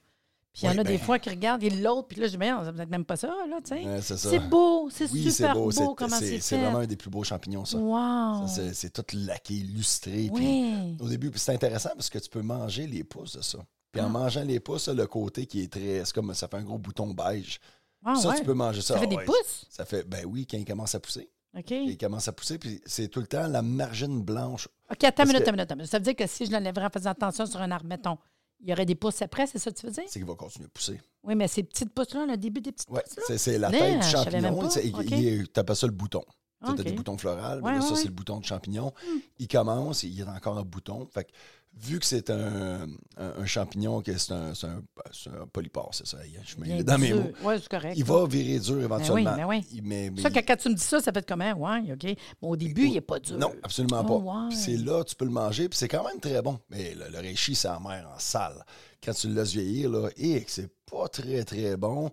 [0.52, 2.08] Puis il y en Oui, a des ben- fois qui regardent, il y a l'autre,
[2.08, 3.84] puis là, je dis, ben, ça peut-être même pas ça, là, tu sais.
[3.84, 5.70] Ouais, c'est beau, c'est Oui, super beau.
[5.94, 6.40] comment c'est fait.
[6.40, 7.76] c'est vraiment un des plus beaux champignons, ça.
[7.76, 8.46] Wow!
[8.46, 10.30] C'est- tout laqué, lustré.
[10.34, 10.96] puis oui.
[10.98, 13.58] Au début, c'est intéressant parce que tu peux manger les pousses de ça.
[13.92, 14.06] Puis Ah.
[14.06, 16.02] en mangeant les pousses, le côté qui est très.
[16.06, 17.60] C'est comme ça fait un gros bouton beige.
[18.04, 18.38] Ah, ça, ouais.
[18.38, 18.94] tu peux manger ça.
[18.94, 19.24] Ça fait Ah des ouais.
[19.24, 19.66] pouces?
[19.68, 21.28] Ça fait, ben oui, quand il commence à pousser.
[21.68, 24.68] Il commence à pousser, puis c'est tout le temps la margine blanche.
[24.90, 25.86] OK, attends une minute, que- minute, minute.
[25.86, 28.18] Ça veut dire que si je l'enlèverais en faisant attention sur un arbre, mettons,
[28.60, 30.04] il y aurait des pouces après, c'est ça que tu veux dire?
[30.06, 31.00] C'est qu'il va continuer à pousser.
[31.24, 33.22] Oui, mais ces petites pouces-là, le début des petites Ouais, pouces-là?
[33.26, 34.68] c'est c'est la Mais, tête du champignon.
[34.68, 35.04] Tu sais, OK.
[35.10, 36.22] il est- T'appelles ça le bouton.
[36.64, 38.92] Tu as des boutons florales, mais Ouais, là, ça, c'est le bouton de champignon.
[39.38, 41.06] Il commence, il y a encore un bouton.
[41.12, 41.30] Fait que,
[41.78, 42.86] vu que c'est un,
[43.18, 46.18] un- un champignon, que c'est un, un, polypore, c'est ça.
[46.44, 47.30] Je me Bien dans mes mots.
[47.42, 47.94] Oui, c'est correct.
[47.96, 49.36] Il va virer dur éventuellement.
[49.36, 49.64] ben oui.
[49.72, 51.52] Il- mais- mais Ça, quand, tu me dis ça, ça fait comment?
[51.52, 52.04] Ouais, OK.
[52.04, 53.36] Mais au début, il n'est pas dur.
[53.38, 54.46] Non, absolument Oh, pas.
[54.46, 54.54] ouais.
[54.54, 56.58] C'est là, tu peux le manger, puis c'est quand même très bon.
[56.70, 58.64] Mais le, le reishi, c'est amer en salle.
[59.04, 62.10] Quand tu le laisses vieillir, là, et que c'est pas très, très bon,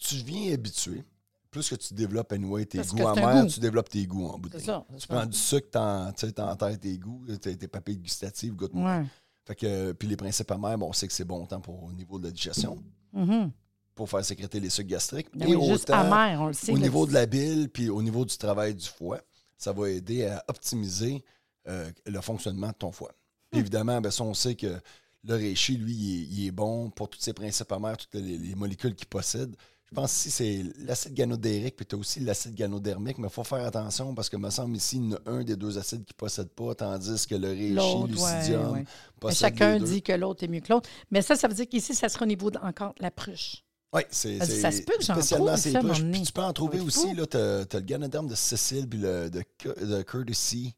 [0.00, 1.04] tu deviens habitué.
[1.52, 4.48] Plus que tu développes anyway, tes Parce goûts amers, tu développes tes goûts en bout
[4.48, 5.06] de ça, Tu ça.
[5.06, 8.56] prends du sucre, t'enterres tes goûts, tes, tes papilles gustatives.
[8.72, 9.04] Ouais.
[9.44, 11.92] Fait que, puis les principes amers, bon, on sait que c'est bon tant pour au
[11.92, 13.50] niveau de la digestion, Mhm.
[13.94, 15.28] pour faire sécréter les sucres gastriques.
[15.36, 16.72] Ben et oui, juste autant amer, on le sait.
[16.72, 19.20] au niveau de la bile, puis au niveau du travail du foie,
[19.58, 21.22] ça va aider à optimiser
[21.68, 23.12] euh, le fonctionnement de ton foie.
[23.50, 24.80] Puis évidemment, ben, ça, on sait que
[25.24, 28.38] le reishi, lui, il est, il est bon pour tous ses principes amers, toutes les,
[28.38, 29.54] les molécules qu'il possède.
[29.92, 33.44] Je pense ici, c'est l'acide ganodérique, puis tu as aussi l'acide ganodermique, mais il faut
[33.44, 36.02] faire attention parce que me semble ici, il y en a un des deux acides
[36.06, 38.84] qui ne possède pas, tandis que le L'autre, lucidium, ouais,
[39.20, 39.86] possède chacun les deux.
[39.86, 40.88] dit que l'autre est mieux que l'autre.
[41.10, 43.64] Mais ça, ça veut dire qu'ici, ça sera au niveau de, encore la pruche.
[43.92, 46.02] Oui, c'est que ça se peut que j'en trouve, ces pruches.
[46.10, 49.28] Puis tu peux en trouver aussi, là, t'as as le ganoderme de Cécile puis le
[49.28, 49.44] de,
[49.84, 50.74] de Courtesy,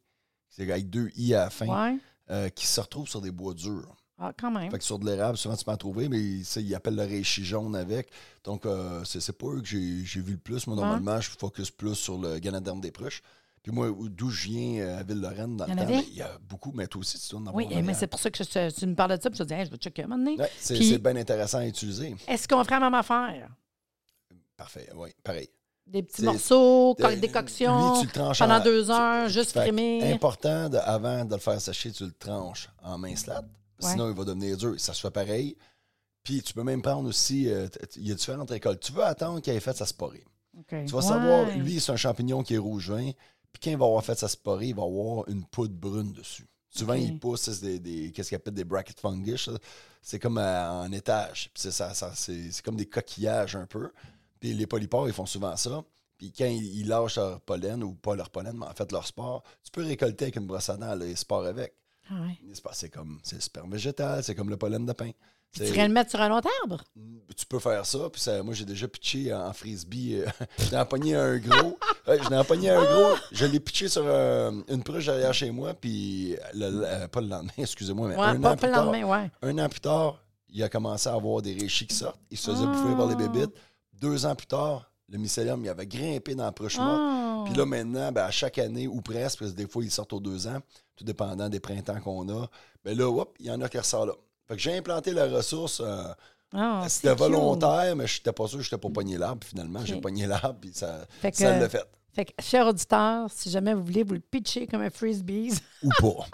[0.48, 1.98] c'est avec deux i à la fin, Ouais.
[2.31, 3.94] euh, qui se retrouvent sur des bois durs.
[4.18, 4.70] Ah, quand même.
[4.70, 7.03] Fait que sur de l'érable, souvent tu peux en trouver, mais ça, ils appellent le
[7.03, 8.11] reishi jaune avec.
[8.44, 10.66] Donc, euh, c'est pas eux que j'ai vu le plus.
[10.68, 13.22] Moi, normalement, je focus plus sur le ganoderme des pruches.
[13.62, 15.92] Puis moi, où- d'où je viens, euh, à Ville-Lorraine, dans Il y le en temps,
[15.94, 15.96] avait?
[16.03, 18.07] ben, il y a beaucoup, mais toi aussi, tu dois en avoir Oui, mais c'est
[18.07, 19.70] pour ça que je, tu me parles de ça, puis je te dis, Hey, je
[19.70, 20.38] vais checker un moment donné.
[20.38, 22.14] Ouais, c'est bien intéressant à utiliser.
[22.29, 23.48] Est-ce qu'on ferait la même affaire?
[24.57, 25.48] Parfait, oui, pareil.
[25.87, 29.29] Des petits morceaux, de- co- décoction, lui, tu le tranches pendant en- deux tu- heures,
[29.29, 30.12] juste frimer.
[30.12, 33.44] important, de- avant de le faire sécher, tu le tranches en mince latte.
[33.83, 33.91] Ouais.
[33.91, 34.75] Sinon, il va devenir dur.
[34.79, 35.57] Ça se fait pareil.
[36.23, 37.49] Puis, tu peux même prendre aussi.
[37.51, 38.81] euh, il y a différentes récoltes.
[38.81, 40.25] Tu veux attendre qu'il ait fait sa sporée.
[40.69, 41.03] Tu vas Ouais.
[41.03, 43.11] savoir, lui, c'est un champignon qui est rouge vin.
[43.53, 46.47] Puis, quand il va avoir fait sa sporée, il va avoir une poudre brune dessus.
[46.71, 47.03] Souvent, Ok.
[47.03, 49.49] il pousse c'est des, des- qu'est-ce qu'il appelle des bracket fungus.
[50.03, 51.51] C'est comme euh, en étage.
[51.55, 53.91] Puis c'est, ça, ça- c'est, c'est comme des coquillages un peu.
[54.41, 55.85] Puis les polypores, ils font souvent ça.
[56.19, 59.07] Puis quand ils, ils lâchent leur pollen, ou pas leur pollen, mais en fait leur
[59.07, 61.75] sport, tu peux récolter avec une brosse à dents les spores avec.
[62.11, 62.38] Ah ouais.
[62.73, 65.11] C'est comme c'est le sperme végétal, c'est comme le pollen de pain.
[65.53, 66.83] Tu irais le mettre sur un autre arbre?
[67.37, 68.11] tu peux faire ça.
[68.11, 70.17] Puis ça, moi, j'ai déjà pitché en frisbee.
[70.17, 70.27] euh,
[70.59, 71.79] j'en ai empoigné un gros.
[72.09, 73.14] Ouais, j'en ai empoigné un gros.
[73.31, 75.73] Je l'ai pitché sur euh, une pruche derrière chez moi.
[75.75, 78.67] Puis, le- le- euh, pas le lendemain, excusez-moi, mais Ouais, un, pas, an pas plus
[78.67, 79.31] le tard, ouais.
[79.43, 82.19] un an plus tard, il a commencé à avoir des réchis qui sortent.
[82.33, 82.73] Il se faisait Ah.
[82.73, 83.55] bouffer par les bébites.
[83.93, 87.01] Deux ans plus tard, le mycélium, il avait grimpé dans la pruche morte.
[87.01, 87.43] Ah.
[87.47, 90.12] Puis là, maintenant, ben, à chaque année, ou presque, parce que des fois, ils sortent
[90.14, 90.59] aux deux ans,
[90.96, 92.46] tout dépendant des printemps qu'on a,
[92.85, 94.14] ben là, hop, il y en a qui ressortent là.
[94.46, 95.80] Fait que j'ai implanté la ressource.
[95.85, 96.04] euh,
[96.57, 97.18] Ah, C'était c'est cute.
[97.24, 99.44] volontaire, mais je n'étais pas sûr que je n'étais pas pogné l'arbre.
[99.46, 101.83] Finalement, j'ai pogné l'arbre, puis ça, Fait que- ça l'a fait.
[102.12, 105.52] Fait que, cher auditeur, si jamais vous voulez vous le pitcher comme un frisbee,
[105.83, 106.26] Ou pas.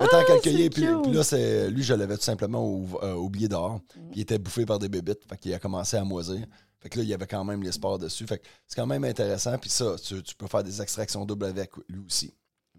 [0.00, 0.82] Mais tant qu'à cueillir, puis,
[1.12, 3.76] là, c'est, lui, je l'avais tout simplement ou- euh, oublié dehors.
[3.96, 4.00] Mm.
[4.14, 5.20] Il était bouffé par des bébites.
[5.28, 6.44] Fait qu'il a commencé à moisir.
[6.80, 8.26] Fait que là, il y avait quand même les spores dessus.
[8.26, 9.56] Fait que c'est quand même intéressant.
[9.56, 12.34] Puis ça, tu, tu peux faire des extractions doubles avec lui aussi.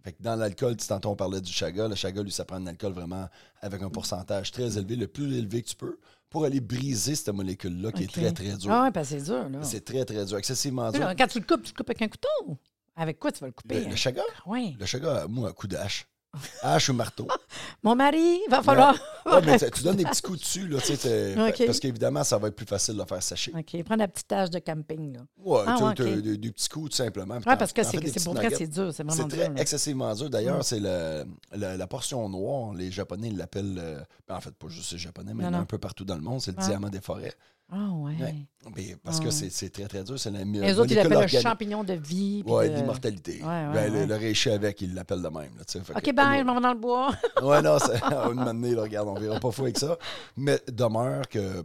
[0.05, 1.87] Fait que dans l'alcool, tu tantôt on parlait du chaga.
[1.87, 3.27] Le chaga, lui, ça prend un alcool vraiment
[3.59, 5.97] avec un pourcentage très élevé, le plus élevé que tu peux,
[6.29, 8.71] pour aller briser cette molécule-là qui est très, très dure.
[8.71, 9.63] Ah, ouais, parce que c'est dur, là.
[9.63, 10.37] C'est très, très dur.
[10.37, 10.99] Excessivement dur.
[10.99, 12.59] là, quand tu le coupes, tu le coupes avec un couteau.
[12.95, 13.83] Avec quoi tu vas le couper?
[13.83, 14.21] Le, le chaga?
[14.45, 14.77] Oui.
[14.79, 16.05] Le chaga, moi, un coup de hache.
[16.61, 17.27] Hache ou marteau.
[17.83, 18.95] Mon mari, il va falloir.
[19.25, 22.47] Ouais, mais tu donnes des petits coups dessus, là, tu sais, parce qu'évidemment, ça va
[22.49, 23.51] être plus facile de le faire sécher.
[23.57, 25.19] OK, prends la petite tâche de camping, là.
[25.37, 26.21] Ouais, Ah, tu ouais, t'as OK.
[26.21, 27.39] des, des petits coups, tout simplement.
[27.41, 28.91] t'en- parce que c'est c'est pour vrai, c'est dur.
[28.93, 29.51] C'est vraiment C'est dur.
[29.57, 30.29] excessivement dur.
[30.29, 32.73] D'ailleurs, c'est le, le- la portion noire.
[32.73, 33.77] Les Japonais l'appellent.
[33.79, 35.57] euh, ben, en fait, pas juste les Japonais, mais Non, non.
[35.59, 36.41] un peu partout dans le monde.
[36.41, 36.65] C'est le Ah.
[36.67, 37.33] diamant des forêts.
[37.71, 38.13] Ah, ouais.
[38.21, 38.35] Ouais.
[38.75, 40.19] Mais parce que c'est c'est très, très dur.
[40.19, 42.43] C'est la Les autres, ils l'appellent un champignon de vie.
[42.45, 43.41] Ouais, de- l'immortalité.
[43.41, 44.05] Ouais, ouais, Ben, le- ouais.
[44.07, 45.51] Le, réché avec, ils l'appellent de même.
[45.57, 45.63] là,
[45.95, 47.11] OK, que- bye, je m'en vais dans le bois.
[47.41, 49.97] Ouais, non, c'est à une année, là, regarde, on verra pas fou avec ça.
[50.37, 51.63] Mais demeure que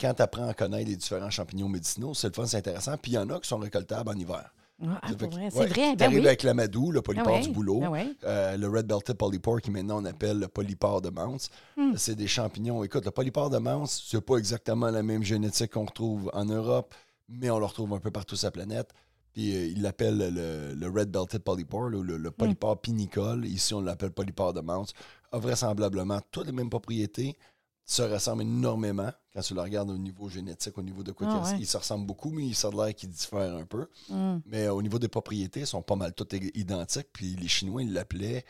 [0.00, 2.96] quand, tu apprends à connaître les différents champignons médicinaux, c'est le fun, c'est intéressant.
[2.96, 4.52] Puis il y en a qui sont récoltables en hiver.
[4.84, 5.96] Ah, pour que- vrai, ouais, c'est vrai?
[5.96, 6.26] Ben oui.
[6.26, 8.06] avec l'amadou, le polypore Ah ouais, du boulot, ah ouais.
[8.24, 11.48] euh, le red belted polypore qui maintenant on appelle le polypore de Mounts.
[11.76, 11.92] Hmm.
[11.96, 12.82] C'est des champignons.
[12.84, 16.94] Écoute, le polypore de Mounts, c'est pas exactement la même génétique qu'on retrouve en Europe,
[17.28, 18.90] mais on le retrouve un peu partout sur la planète.
[19.32, 22.32] Puis euh, il l'appelle le, le red belted polypore, le, le- Hmm.
[22.32, 23.46] polypore pinicole.
[23.46, 24.92] Ici, on l'appelle polypore de Mounts.
[25.30, 27.36] A vraisemblablement toutes les mêmes propriétés
[27.84, 31.42] se ressemblent énormément quand tu le regardes au niveau génétique, au niveau de quoi Ah
[31.42, 31.58] ouais.
[31.58, 33.86] ils se ressemblent beaucoup, mais il sort de l'air qu'ils diffèrent un peu.
[34.10, 34.40] Hum.
[34.46, 37.08] Mais au niveau des propriétés, ils sont pas mal toutes identiques.
[37.12, 38.44] Puis les Chinois, ils l'appelaient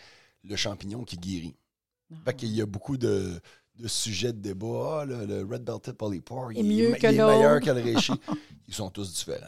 [0.45, 1.57] le champignon qui guérit.
[2.13, 2.17] Ah.
[2.27, 3.41] Fait qu'il y a beaucoup de,
[3.77, 5.01] de sujets de débat.
[5.03, 7.81] Ah, le, le Red Belted Polypore, il, mieux est, que il est meilleur que le
[7.81, 8.13] Reishi.
[8.69, 9.47] Ils sont tous différents.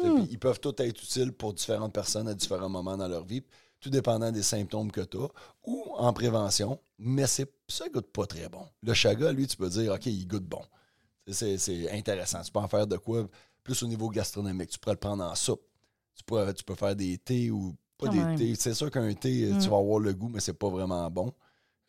[0.00, 0.26] Hmm.
[0.30, 3.42] Ils peuvent tous être utiles pour différentes personnes à différents moments dans leur vie,
[3.84, 5.28] tout dépendant des symptômes que tu as,
[5.66, 8.66] ou en prévention, mais c'est, ça goûte pas très bon.
[8.82, 10.62] Le chaga, lui, tu peux dire, OK, il goûte bon.
[11.28, 12.40] C'est, c'est intéressant.
[12.42, 13.28] Tu peux en faire de quoi
[13.62, 14.70] plus au niveau gastronomique.
[14.70, 15.60] Tu pourrais le prendre en soupe.
[16.14, 18.54] Tu, pourrais- tu peux faire des thés ou pas Quand des thés.
[18.54, 19.58] C'est sûr qu'un thé, Mm.
[19.58, 21.32] tu vas avoir le goût, mais c'est pas vraiment bon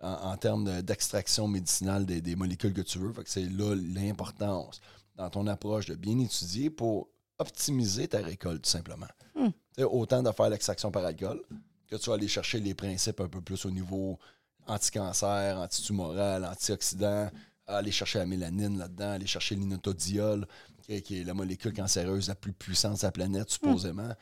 [0.01, 3.13] en, en termes de- d'extraction médicinale des, des molécules que tu veux.
[3.13, 4.81] Fait que c'est là l'importance
[5.15, 7.07] dans ton approche de bien étudier pour
[7.39, 9.07] optimiser ta récolte, tout simplement.
[9.35, 9.49] Hmm.
[9.83, 11.41] Autant de faire l'extraction par alcool
[11.87, 14.19] que tu vas aller chercher les principes un peu plus au niveau
[14.67, 17.29] anti-cancer, anti-tumoral, antioxydant,
[17.67, 20.47] aller chercher la mélanine là-dedans, aller chercher l'inotodiol,
[20.81, 24.13] qui est, qui est la molécule cancéreuse la plus puissante de la planète, supposément.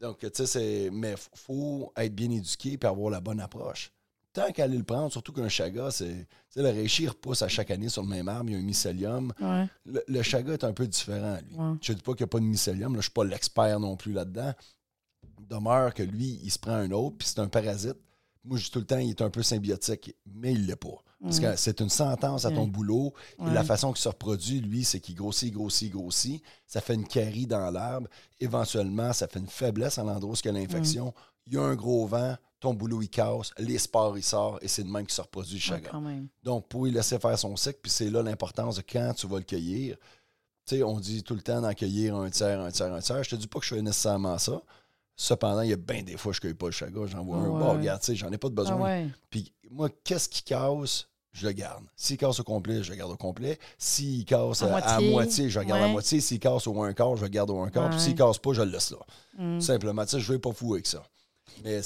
[0.00, 0.90] Donc, tu sais, c'est.
[0.92, 3.92] Mais il faut être bien éduqué et avoir la bonne approche.
[4.32, 6.08] Tant qu'à aller le prendre, surtout qu'un chaga, c'est.
[6.08, 8.58] Tu sais, le reishi repousse à chaque année sur le même arbre, il y a
[8.58, 9.32] un mycélium.
[9.40, 9.66] Ouais.
[9.84, 11.54] Le, le chaga est un peu différent, lui.
[11.54, 11.74] Ouais.
[11.80, 13.24] Je ne dis pas qu'il n'y a pas de mycélium, là, je ne suis pas
[13.24, 14.52] l'expert non plus là-dedans.
[15.48, 17.96] Demeure que lui, il se prend un autre, puis c'est un parasite.
[18.44, 20.76] Moi, je dis tout le temps, il est un peu symbiotique, mais il ne l'est
[20.76, 21.02] pas.
[21.22, 22.66] Parce que c'est une sentence à ton Ouais.
[22.70, 23.14] boulot.
[23.38, 23.54] Et Ouais.
[23.54, 26.42] la façon qu'il se reproduit, lui, c'est qu'il grossit, grossit, grossit.
[26.66, 28.08] Ça fait une carie dans l'arbre.
[28.40, 31.14] Éventuellement, ça fait une faiblesse à l'endroit où il y a l'infection.
[31.46, 34.68] Il y a un gros vent, ton boulot, il casse, les spores, il sort, et
[34.68, 36.26] c'est de même qu'il se reproduit chaque même.
[36.42, 39.38] donc, pour lui laisser faire son cycle, puis c'est là l'importance de quand tu vas
[39.38, 39.96] le cueillir.
[40.66, 43.22] Tu sais, on dit tout le temps d'en cueillir un tiers, un tiers, un tiers.
[43.24, 44.60] Je te dis pas que je fais nécessairement ça.
[45.16, 47.00] Cependant, il y a bien des fois que je ne cueille pas le chaga.
[47.06, 47.48] J'en vois Ah un.
[47.50, 47.58] ouais.
[47.60, 48.76] Bon, regarde, tu sais, j'en ai pas de besoin.
[48.78, 49.06] Ah ouais.
[49.30, 51.08] Puis moi, qu'est-ce qui casse?
[51.32, 51.84] Je le garde.
[51.96, 53.58] S'il casse au complet, je le garde au complet.
[53.78, 55.48] S'il casse À à, à moitié.
[55.48, 56.20] je le garde à moitié.
[56.20, 57.88] S'il casse au un quart, je le garde au un quart.
[57.88, 58.04] Puis Ouais.
[58.04, 58.98] s'il casse pas, je le laisse là.
[59.38, 60.04] Tout simplement.
[60.04, 61.02] Tu sais, je vais pas fou avec ça.
[61.64, 61.80] Mais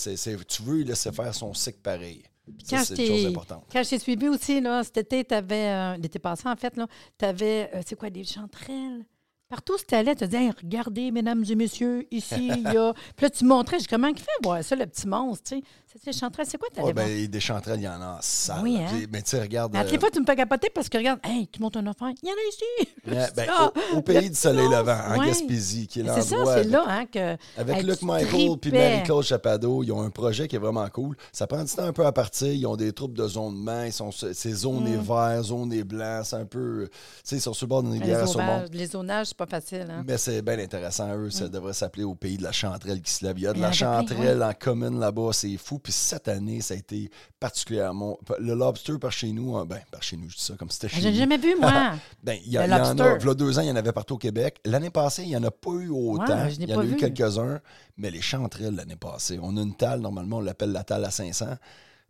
[0.49, 2.25] tu veux laisser faire son cycle pareil.
[2.65, 3.65] Ça, c'est une chose importante.
[3.73, 5.97] Quand je t'ai suivi aussi, là, cet été, tu avais.
[5.99, 6.75] L'été passé, en fait,
[7.19, 7.71] tu avais.
[7.87, 9.05] c'est quoi, des chanterelles?
[9.49, 12.93] Partout où tu allais, tu disais, Hey, regardez, mesdames et messieurs, ici, il y a.
[13.17, 15.63] Puis là, tu montrais, j'ai comment il fait voir ça, le petit monstre, tu sais?
[15.99, 17.07] C'était les chanterelles, c'est quoi, allais voir?
[17.07, 18.61] ben, des chanterelles, il y en a en salle.
[18.63, 19.07] Oui, hein?
[19.11, 19.75] Mais tu sais, regarde.
[19.75, 21.87] À toutes euh, fois, tu me fais capoter parce que, regarde, hey, tu montes un
[21.87, 22.93] affaire, il y en a ici.
[23.35, 25.29] ben, Ah, au, au pays du soleil levant, en ouais.
[25.29, 26.55] Gaspésie, qui est C'est ça, l'endroit.
[26.55, 27.37] c'est là, hein, que.
[27.57, 28.73] Avec hey, Luc Michael puis.
[28.73, 31.17] Marie-Claude Chapado, ils ont un projet qui est vraiment cool.
[31.33, 32.53] Ça prend du temps un peu à partir.
[32.53, 33.85] Ils ont des troupes de zonement.
[33.85, 36.21] Ils sont, c'est zone et vert, zone blanc.
[36.25, 36.89] C'est un peu.
[36.91, 38.65] Tu sais, ils sont sur le bord d'une Les rivière à saumon.
[38.71, 39.87] les zonages, c'est pas facile.
[39.91, 40.05] Hein?
[40.07, 41.17] Mais c'est bien intéressant.
[41.17, 43.39] Eux, ça devrait s'appeler au pays de la chanterelle qui se lève.
[43.39, 45.31] Il y a de la chanterelle en commune là-bas.
[45.33, 45.81] C'est fou.
[45.87, 48.19] Puis cette année, ça a été particulièrement.
[48.41, 50.89] Le lobster par chez nous, hein, ben, par chez nous, je dis ça comme c'était
[50.91, 51.93] Ah, chez Je l'ai jamais vu, moi.
[52.25, 53.35] Ben, il y, a- Le il y en a.
[53.35, 54.59] deux ans, il y en avait partout au Québec.
[54.65, 56.25] L'année passée, il n'y en a pas eu autant.
[56.27, 57.61] Ouais, je n'ai il y en a eu quelques-uns,
[57.97, 59.39] mais les chanterelles l'année passée.
[59.41, 61.47] On a une talle, normalement, on l'appelle la talle à 500.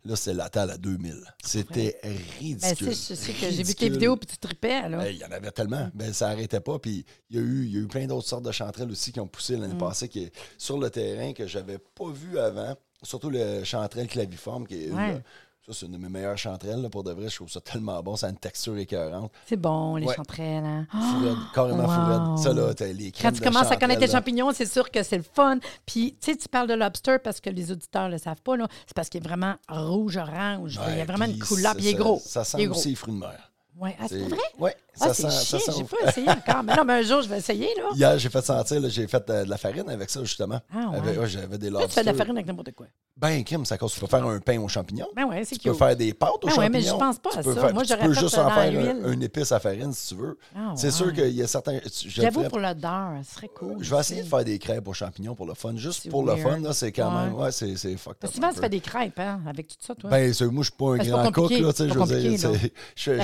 [0.07, 1.21] Là, c'est la talle à 2000.
[1.43, 2.95] C'était Ben, ridicule.
[2.95, 4.87] c'est- je sais que j'ai vu tes vidéos puis tu tripais.
[4.89, 5.89] Ben, Il y en avait tellement.
[5.93, 6.79] Ben, ça n'arrêtait pas.
[6.79, 9.11] Puis il y, a eu, il y a eu plein d'autres sortes de chanterelles aussi
[9.11, 9.77] qui ont poussé l'année Mm.
[9.79, 12.75] passée qui est sur le terrain que j'avais pas vu avant.
[13.03, 15.21] Surtout le chanterelle claviforme, qui est une-.
[15.67, 16.81] Ça, c'est une de mes meilleures chanterelles.
[16.81, 18.15] là, pour de vrai, je trouve ça tellement bon.
[18.15, 19.31] Ça a une texture écœurante.
[19.45, 20.15] C'est bon, les Ouais.
[20.15, 20.63] chanterelles.
[20.63, 20.87] hein.
[20.91, 21.89] Fourette, carrément wow.
[21.89, 22.43] fourette.
[22.43, 25.03] Ça, là, t'as les Quand tu de commences à connaître les champignons, c'est sûr que
[25.03, 25.57] c'est le fun.
[25.85, 28.53] Puis, tu sais, tu parles de lobster parce que les auditeurs ne le savent pas.
[28.85, 30.79] C'est parce qu'il est vraiment rouge-orange.
[30.89, 31.75] il y a vraiment une couleur.
[31.75, 32.21] Puis il est gros.
[32.23, 32.77] Ça sent est gros.
[32.77, 33.51] aussi les fruits de mer.
[33.79, 33.95] Ouais.
[33.99, 34.37] Ah, c'est vrai?
[34.57, 35.29] Ouais, Ah, ça sent.
[35.29, 35.59] ça chiant.
[35.59, 36.63] sent J'ai pas essayé encore.
[36.63, 37.83] Mais non, mais un jour, je vais essayer, là.
[37.93, 40.59] Hier, j'ai fait sentir, j'ai fait euh, de la farine avec ça, justement.
[40.73, 40.97] Ah, ouais.
[40.97, 42.87] Avec- ouais, J'avais des tu fais de la farine avec n'importe quoi.
[43.15, 43.93] Ben, crime, ça cause.
[43.93, 45.07] Tu peux faire un pain aux champignons.
[45.15, 46.69] Ben ouais, c'est Tu peux faire des pâtes aux Ben champignons.
[46.71, 47.61] mais je pense pas Tu à peux ça.
[47.61, 49.91] faire- Moi, tu j'aurais peux fait juste ça en faire un, une épice à farine
[49.93, 50.37] si tu veux.
[50.55, 50.91] Ah, C'est ouais.
[50.91, 51.79] sûr qu'il y a certains.
[52.07, 53.77] J'avoue, pour l'odeur, ce serait cool.
[53.81, 55.75] Je vais essayer de faire des crêpes aux champignons pour le fun.
[55.75, 57.23] Juste pour le fun, là, c'est quand Ouais.
[57.25, 57.33] même.
[57.35, 58.31] Ouais, c'est fucked up.
[58.33, 60.09] souvent, tu fais des crêpes, hein, avec tout ça, toi.
[60.09, 62.05] Ben, c'est- moi, je suis pas un Ben, grand cook, là, tu sais, je veux
[62.05, 62.49] dire.
[63.17, 63.23] La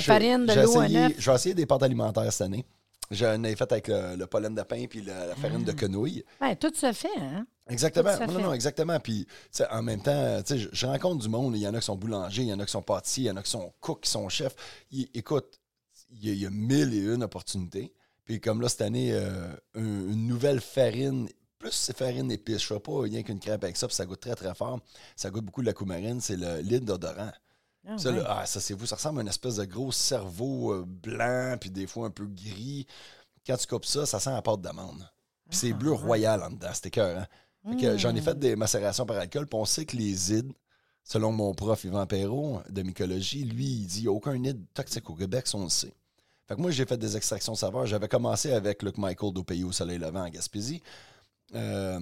[0.52, 1.14] farine, de l'eau.
[1.18, 2.64] Je vais essayer des pâtes alimentaires cette année.
[3.10, 5.74] J'en ai fait avec le, le pollen de pain puis la, la farine de Ah.
[5.74, 6.24] quenouille.
[6.40, 7.46] Ouais, tout se fait, hein?
[7.68, 8.12] Exactement.
[8.20, 8.42] Non, non, fait.
[8.42, 8.98] non, exactement.
[9.00, 9.26] Puis,
[9.70, 11.54] en même temps, je, je rencontre du monde.
[11.56, 13.26] Il y en a qui sont boulangers, il y en a qui sont pâtissiers, il
[13.26, 14.54] y en a qui sont cooks, qui sont chefs.
[14.90, 15.60] Il- écoute,
[16.10, 17.92] il y, a, il y a mille et une opportunités.
[18.24, 21.28] Puis, comme là, cette année, euh, un- une nouvelle farine,
[21.58, 22.62] plus c'est farine épice.
[22.66, 24.80] Je ne fais pas rien qu'une crêpe avec ça, puis ça goûte très, très fort.
[25.14, 26.20] Ça goûte beaucoup de la coumarine.
[26.22, 27.32] C'est le l'île d'odorant.
[27.86, 28.16] Ah, Ça, ouais.
[28.18, 28.86] là, ah, ça c'est vous.
[28.86, 32.26] Ça ressemble à une espèce de gros cerveau euh, blanc, puis des fois un peu
[32.26, 32.86] gris.
[33.46, 35.06] Quand tu coupes ça, ça sent la pâte d'amande.
[35.50, 35.96] Puis c'est Ah, bleu ouais.
[35.98, 36.70] royal en dedans.
[36.72, 37.26] C'était cœur, hein?
[37.96, 38.24] J'en ai Mm.
[38.24, 40.52] fait des macérations par alcool, puis on sait que les ides,
[41.02, 44.64] selon mon prof Yvan Perrault de mycologie, lui, il dit qu'il n'y a aucun ide
[44.74, 45.94] toxique au Québec, ça on le sait.
[46.46, 47.86] Fait que moi, j'ai fait des extractions saveurs.
[47.86, 50.82] J'avais commencé avec Luc Michael d'Au Pays au Soleil Levant en Gaspésie.
[51.54, 52.00] Euh,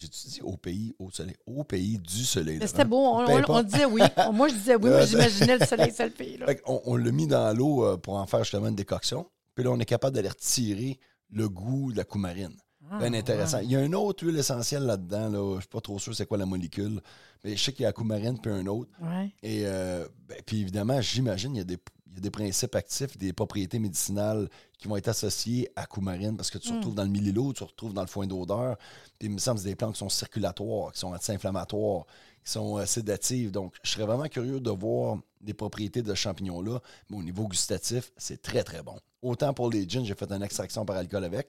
[0.00, 1.36] J'ai-tu dit au pays au soleil?
[1.46, 2.66] Au pays du soleil Mais.
[2.66, 2.96] C'était beau.
[2.98, 4.00] On, on- on disait oui.
[4.32, 4.88] Moi, je disais oui.
[4.88, 6.38] Moi, Euh, j'imaginais le soleil se lever.
[6.38, 6.46] là.
[6.46, 9.26] Fait qu'on- on, l'a mis dans l'eau euh, pour en faire justement une décoction.
[9.54, 10.98] Puis là, on est capable d'aller retirer
[11.30, 12.56] le goût de la coumarine.
[12.90, 13.58] Ah, Bien intéressant.
[13.58, 13.64] ouais.
[13.66, 15.28] Il y a une autre huile essentielle là-dedans.
[15.28, 15.38] Là.
[15.50, 17.00] Je ne suis pas trop sûr c'est quoi la molécule.
[17.44, 18.90] Mais je sais qu'il y a la coumarine puis un autre.
[19.02, 19.32] Ouais.
[19.42, 21.78] Et euh, ben, puis évidemment, j'imagine il y, a des,
[22.10, 26.36] il y a des principes actifs, des propriétés médicinales qui vont être associées à coumarine
[26.36, 26.76] parce que tu Hmm.
[26.76, 28.76] retrouves dans le millilo, tu retrouves dans le foin d'odeur.
[29.18, 32.04] Puis il me semble que c'est des plantes qui sont circulatoires, qui sont anti-inflammatoires,
[32.44, 33.50] qui sont euh, sédatives.
[33.52, 36.80] Donc, je serais vraiment curieux de voir les propriétés de ce champignon-là.
[37.10, 38.96] Mais au niveau gustatif, c'est très, très bon.
[39.22, 41.48] Autant pour les gins, j'ai fait une extraction par alcool avec.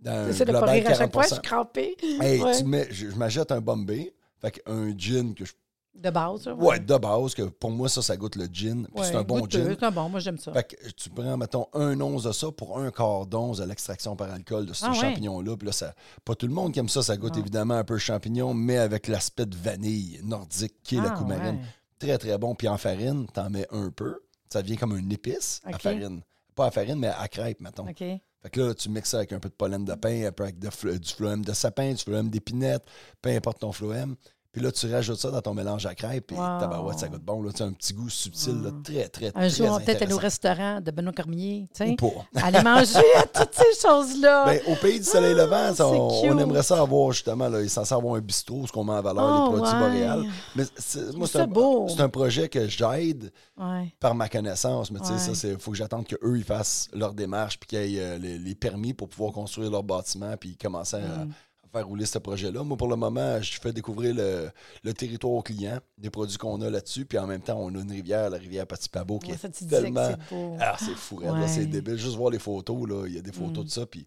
[0.00, 1.32] Dans un J'essaie de pas rire à chaque fois, je 40%.
[1.32, 1.96] suis crampée.
[2.20, 2.58] Hey, Ouais.
[2.58, 5.52] tu mets, je, je m'achète un Bombay, fait un gin que je
[5.96, 6.46] De base.
[6.46, 8.86] là, Ouais, de base, que pour moi, ça, ça goûte le gin.
[8.86, 9.66] Puis Ouais, c'est un bon gin.
[9.78, 10.52] C'est un bon, moi j'aime ça.
[10.52, 14.14] Fait que tu prends, mettons, un once de ça pour un quart d'once de l'extraction
[14.16, 14.94] par alcool de ce Ah ouais.
[14.96, 15.56] champignon-là.
[15.56, 17.02] Puis là, ça, pas tout le monde qui aime ça.
[17.02, 17.40] Ça goûte Non.
[17.40, 21.56] évidemment un peu champignon, mais avec l'aspect de vanille nordique qui est la Ah, coumarine.
[21.56, 21.62] ouais.
[21.98, 22.54] Très, très bon.
[22.54, 24.20] Puis en farine, t'en mets un peu.
[24.52, 26.20] Ça devient comme une épice à farine.
[26.54, 27.88] Pas à farine, mais à crêpe, mettons.
[27.88, 27.98] OK.
[27.98, 30.44] Fait que là, tu mixes ça avec un peu de pollen de pain, un peu
[30.44, 32.84] avec de du phloème de sapin, du phloème d'épinette,
[33.20, 34.14] peu importe ton phloème.
[34.56, 36.58] Puis là, tu rajoutes ça dans ton mélange à crêpe, puis Wow.
[36.58, 37.42] tabarouette, ça goûte bon.
[37.42, 40.00] Là, tu as un petit goût subtil, là, très, très, Un très jour, on peut-être
[40.00, 41.90] aller au restaurant de Benoît Cormier, tu sais.
[41.90, 42.24] Ou pas.
[42.42, 44.46] Aller manger à toutes ces choses-là.
[44.46, 47.50] Ben, au pays du soleil Ah, levant, ça, c'est on, aimerait ça avoir justement.
[47.50, 49.74] Là, il est censé avoir un bistrot, ce qu'on met en valeur, Oh, les produits
[49.78, 49.88] ouais.
[49.90, 50.24] boréales.
[50.54, 51.86] Mais c'est- moi, c'est ça un, beau.
[51.90, 53.92] c'est un projet que j'aide Ouais.
[54.00, 54.90] par ma connaissance.
[54.90, 55.18] Mais tu sais, Ouais.
[55.18, 58.38] ça, c'est faut que j'attende qu'eux, ils fassent leur démarche, puis qu'ils aient euh, les,
[58.38, 61.30] les permis pour pouvoir construire leur bâtiment, puis commencer à, Mm.
[61.76, 62.62] Faire rouler ce projet-là.
[62.62, 64.50] Moi, pour le moment, je fais découvrir le,
[64.82, 67.80] le territoire aux clients, des produits qu'on a là-dessus, puis en même temps, on a
[67.80, 70.08] une rivière, la rivière Petit Pabot, qui Ouais, ça, est tellement...
[70.30, 70.56] beau.
[70.60, 71.48] Ah, c'est fou, Ouais.
[71.48, 71.96] c'est débile.
[71.96, 73.66] Juste voir les photos, là, il y a des photos Mm.
[73.66, 74.06] de ça, puis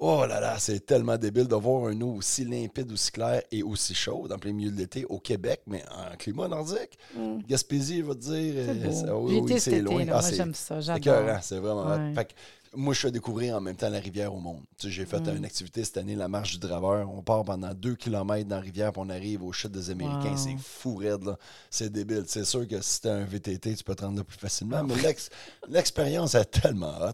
[0.00, 3.62] oh là là, c'est tellement débile de voir un eau aussi limpide, aussi claire et
[3.64, 6.96] aussi chaude en plein milieu de l'été au Québec, mais en climat nordique.
[7.16, 7.38] Mm.
[7.48, 8.54] Gaspésie, je vais te dire,
[8.92, 10.04] C'est euh, oui, été loin.
[10.12, 10.76] Ah, j'aime ça.
[10.76, 10.98] c'est J'adore.
[10.98, 11.98] écœurant, c'est vraiment hot.
[11.98, 12.14] Ouais.
[12.14, 12.32] Fait que
[12.74, 14.62] moi, je fais découvrir en même temps la rivière au monde.
[14.78, 15.36] Tu sais, j'ai fait Mm.
[15.36, 17.10] une activité cette année, la marche du draveur.
[17.12, 20.32] On part pendant deux kilomètres dans la rivière, puis on arrive aux chutes des Américains.
[20.32, 20.36] Wow.
[20.36, 21.36] C'est fou raide, là.
[21.70, 22.24] C'est débile.
[22.26, 24.82] C'est sûr que si t'as un VTT, tu peux te rendre là plus facilement, Ah.
[24.82, 25.30] mais l'ex-
[25.68, 27.12] l'expérience est tellement hot.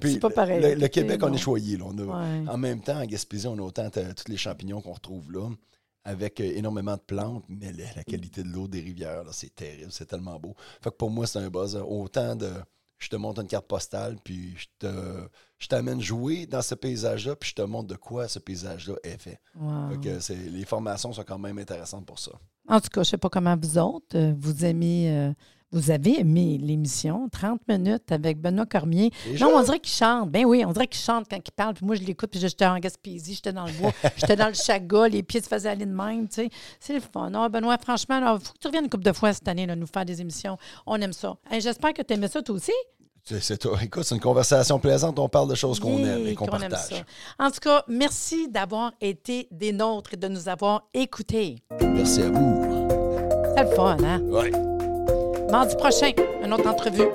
[0.00, 0.60] Puis C'est pas pareil.
[0.62, 1.76] Le, le Québec, on est choyé.
[1.76, 1.84] Là.
[1.86, 2.02] On a-
[2.42, 2.48] Ouais.
[2.48, 5.50] En même temps, en Gaspésie, on a autant tous les champignons qu'on retrouve là,
[6.04, 9.54] avec euh, énormément de plantes, mais la, la qualité de l'eau des rivières, là, c'est
[9.54, 10.54] terrible, c'est tellement beau.
[10.80, 11.76] Fait que pour moi, c'est un buzz.
[11.86, 12.50] Autant de.
[12.98, 15.28] Je te montre une carte postale, puis je te
[15.58, 19.16] je t'amène jouer dans ce paysage-là, puis je te montre de quoi ce paysage-là est
[19.18, 19.40] fait.
[19.54, 19.90] Wow.
[19.90, 22.32] Fait que c'est- les formations sont quand même intéressantes pour ça.
[22.68, 25.32] En tout cas, je ne sais pas comment vous autres, euh, vous aimez, euh,
[25.72, 29.10] vous avez aimé l'émission 30 minutes avec Benoît Cormier.
[29.26, 29.44] Déjà?
[29.46, 30.30] Non, on dirait qu'il chante.
[30.30, 31.74] Ben oui, on dirait qu'il chante quand il parle.
[31.74, 34.54] Puis moi, je l'écoute, puis j'étais en Gaspésie, j'étais dans le bois, j'étais dans le
[34.54, 36.50] chaga, les pieds se faisaient aller de même, tu sais.
[36.80, 37.30] C'est le fun.
[37.30, 39.74] Non, Benoît, franchement, il faut que tu reviennes une couple de fois cette année, là,
[39.76, 40.56] nous faire des émissions.
[40.86, 41.36] On aime ça.
[41.50, 42.72] Hey, J'espère que tu aimais ça, toi aussi.
[43.24, 43.58] C'est-.
[43.82, 45.18] Écoute, c'est une conversation plaisante.
[45.18, 46.98] On parle de choses qu'on Yeah, aime et qu'on qu'on aime partage.
[46.98, 47.04] ça.
[47.44, 51.56] En tout cas, merci d'avoir été des nôtres et de nous avoir écoutés.
[51.82, 52.62] Merci à vous.
[53.56, 54.20] C'est le fun, hein?
[54.22, 54.52] Ouais.
[55.50, 56.10] Mardi prochain,
[56.44, 57.08] une autre entrevue.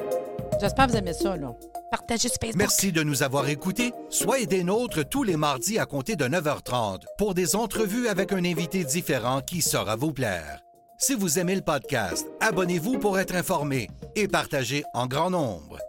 [0.59, 1.53] J'espère que vous aimez ça, là.
[1.89, 2.57] Partagez sur Facebook.
[2.57, 3.91] Merci de nous avoir écoutés.
[4.09, 8.45] Soyez des nôtres tous les mardis à compter de 9h30 pour des entrevues avec un
[8.45, 10.61] invité différent qui saura vous plaire.
[10.97, 15.79] Si vous aimez le podcast, abonnez-vous pour être informé et partagez en grand nombre.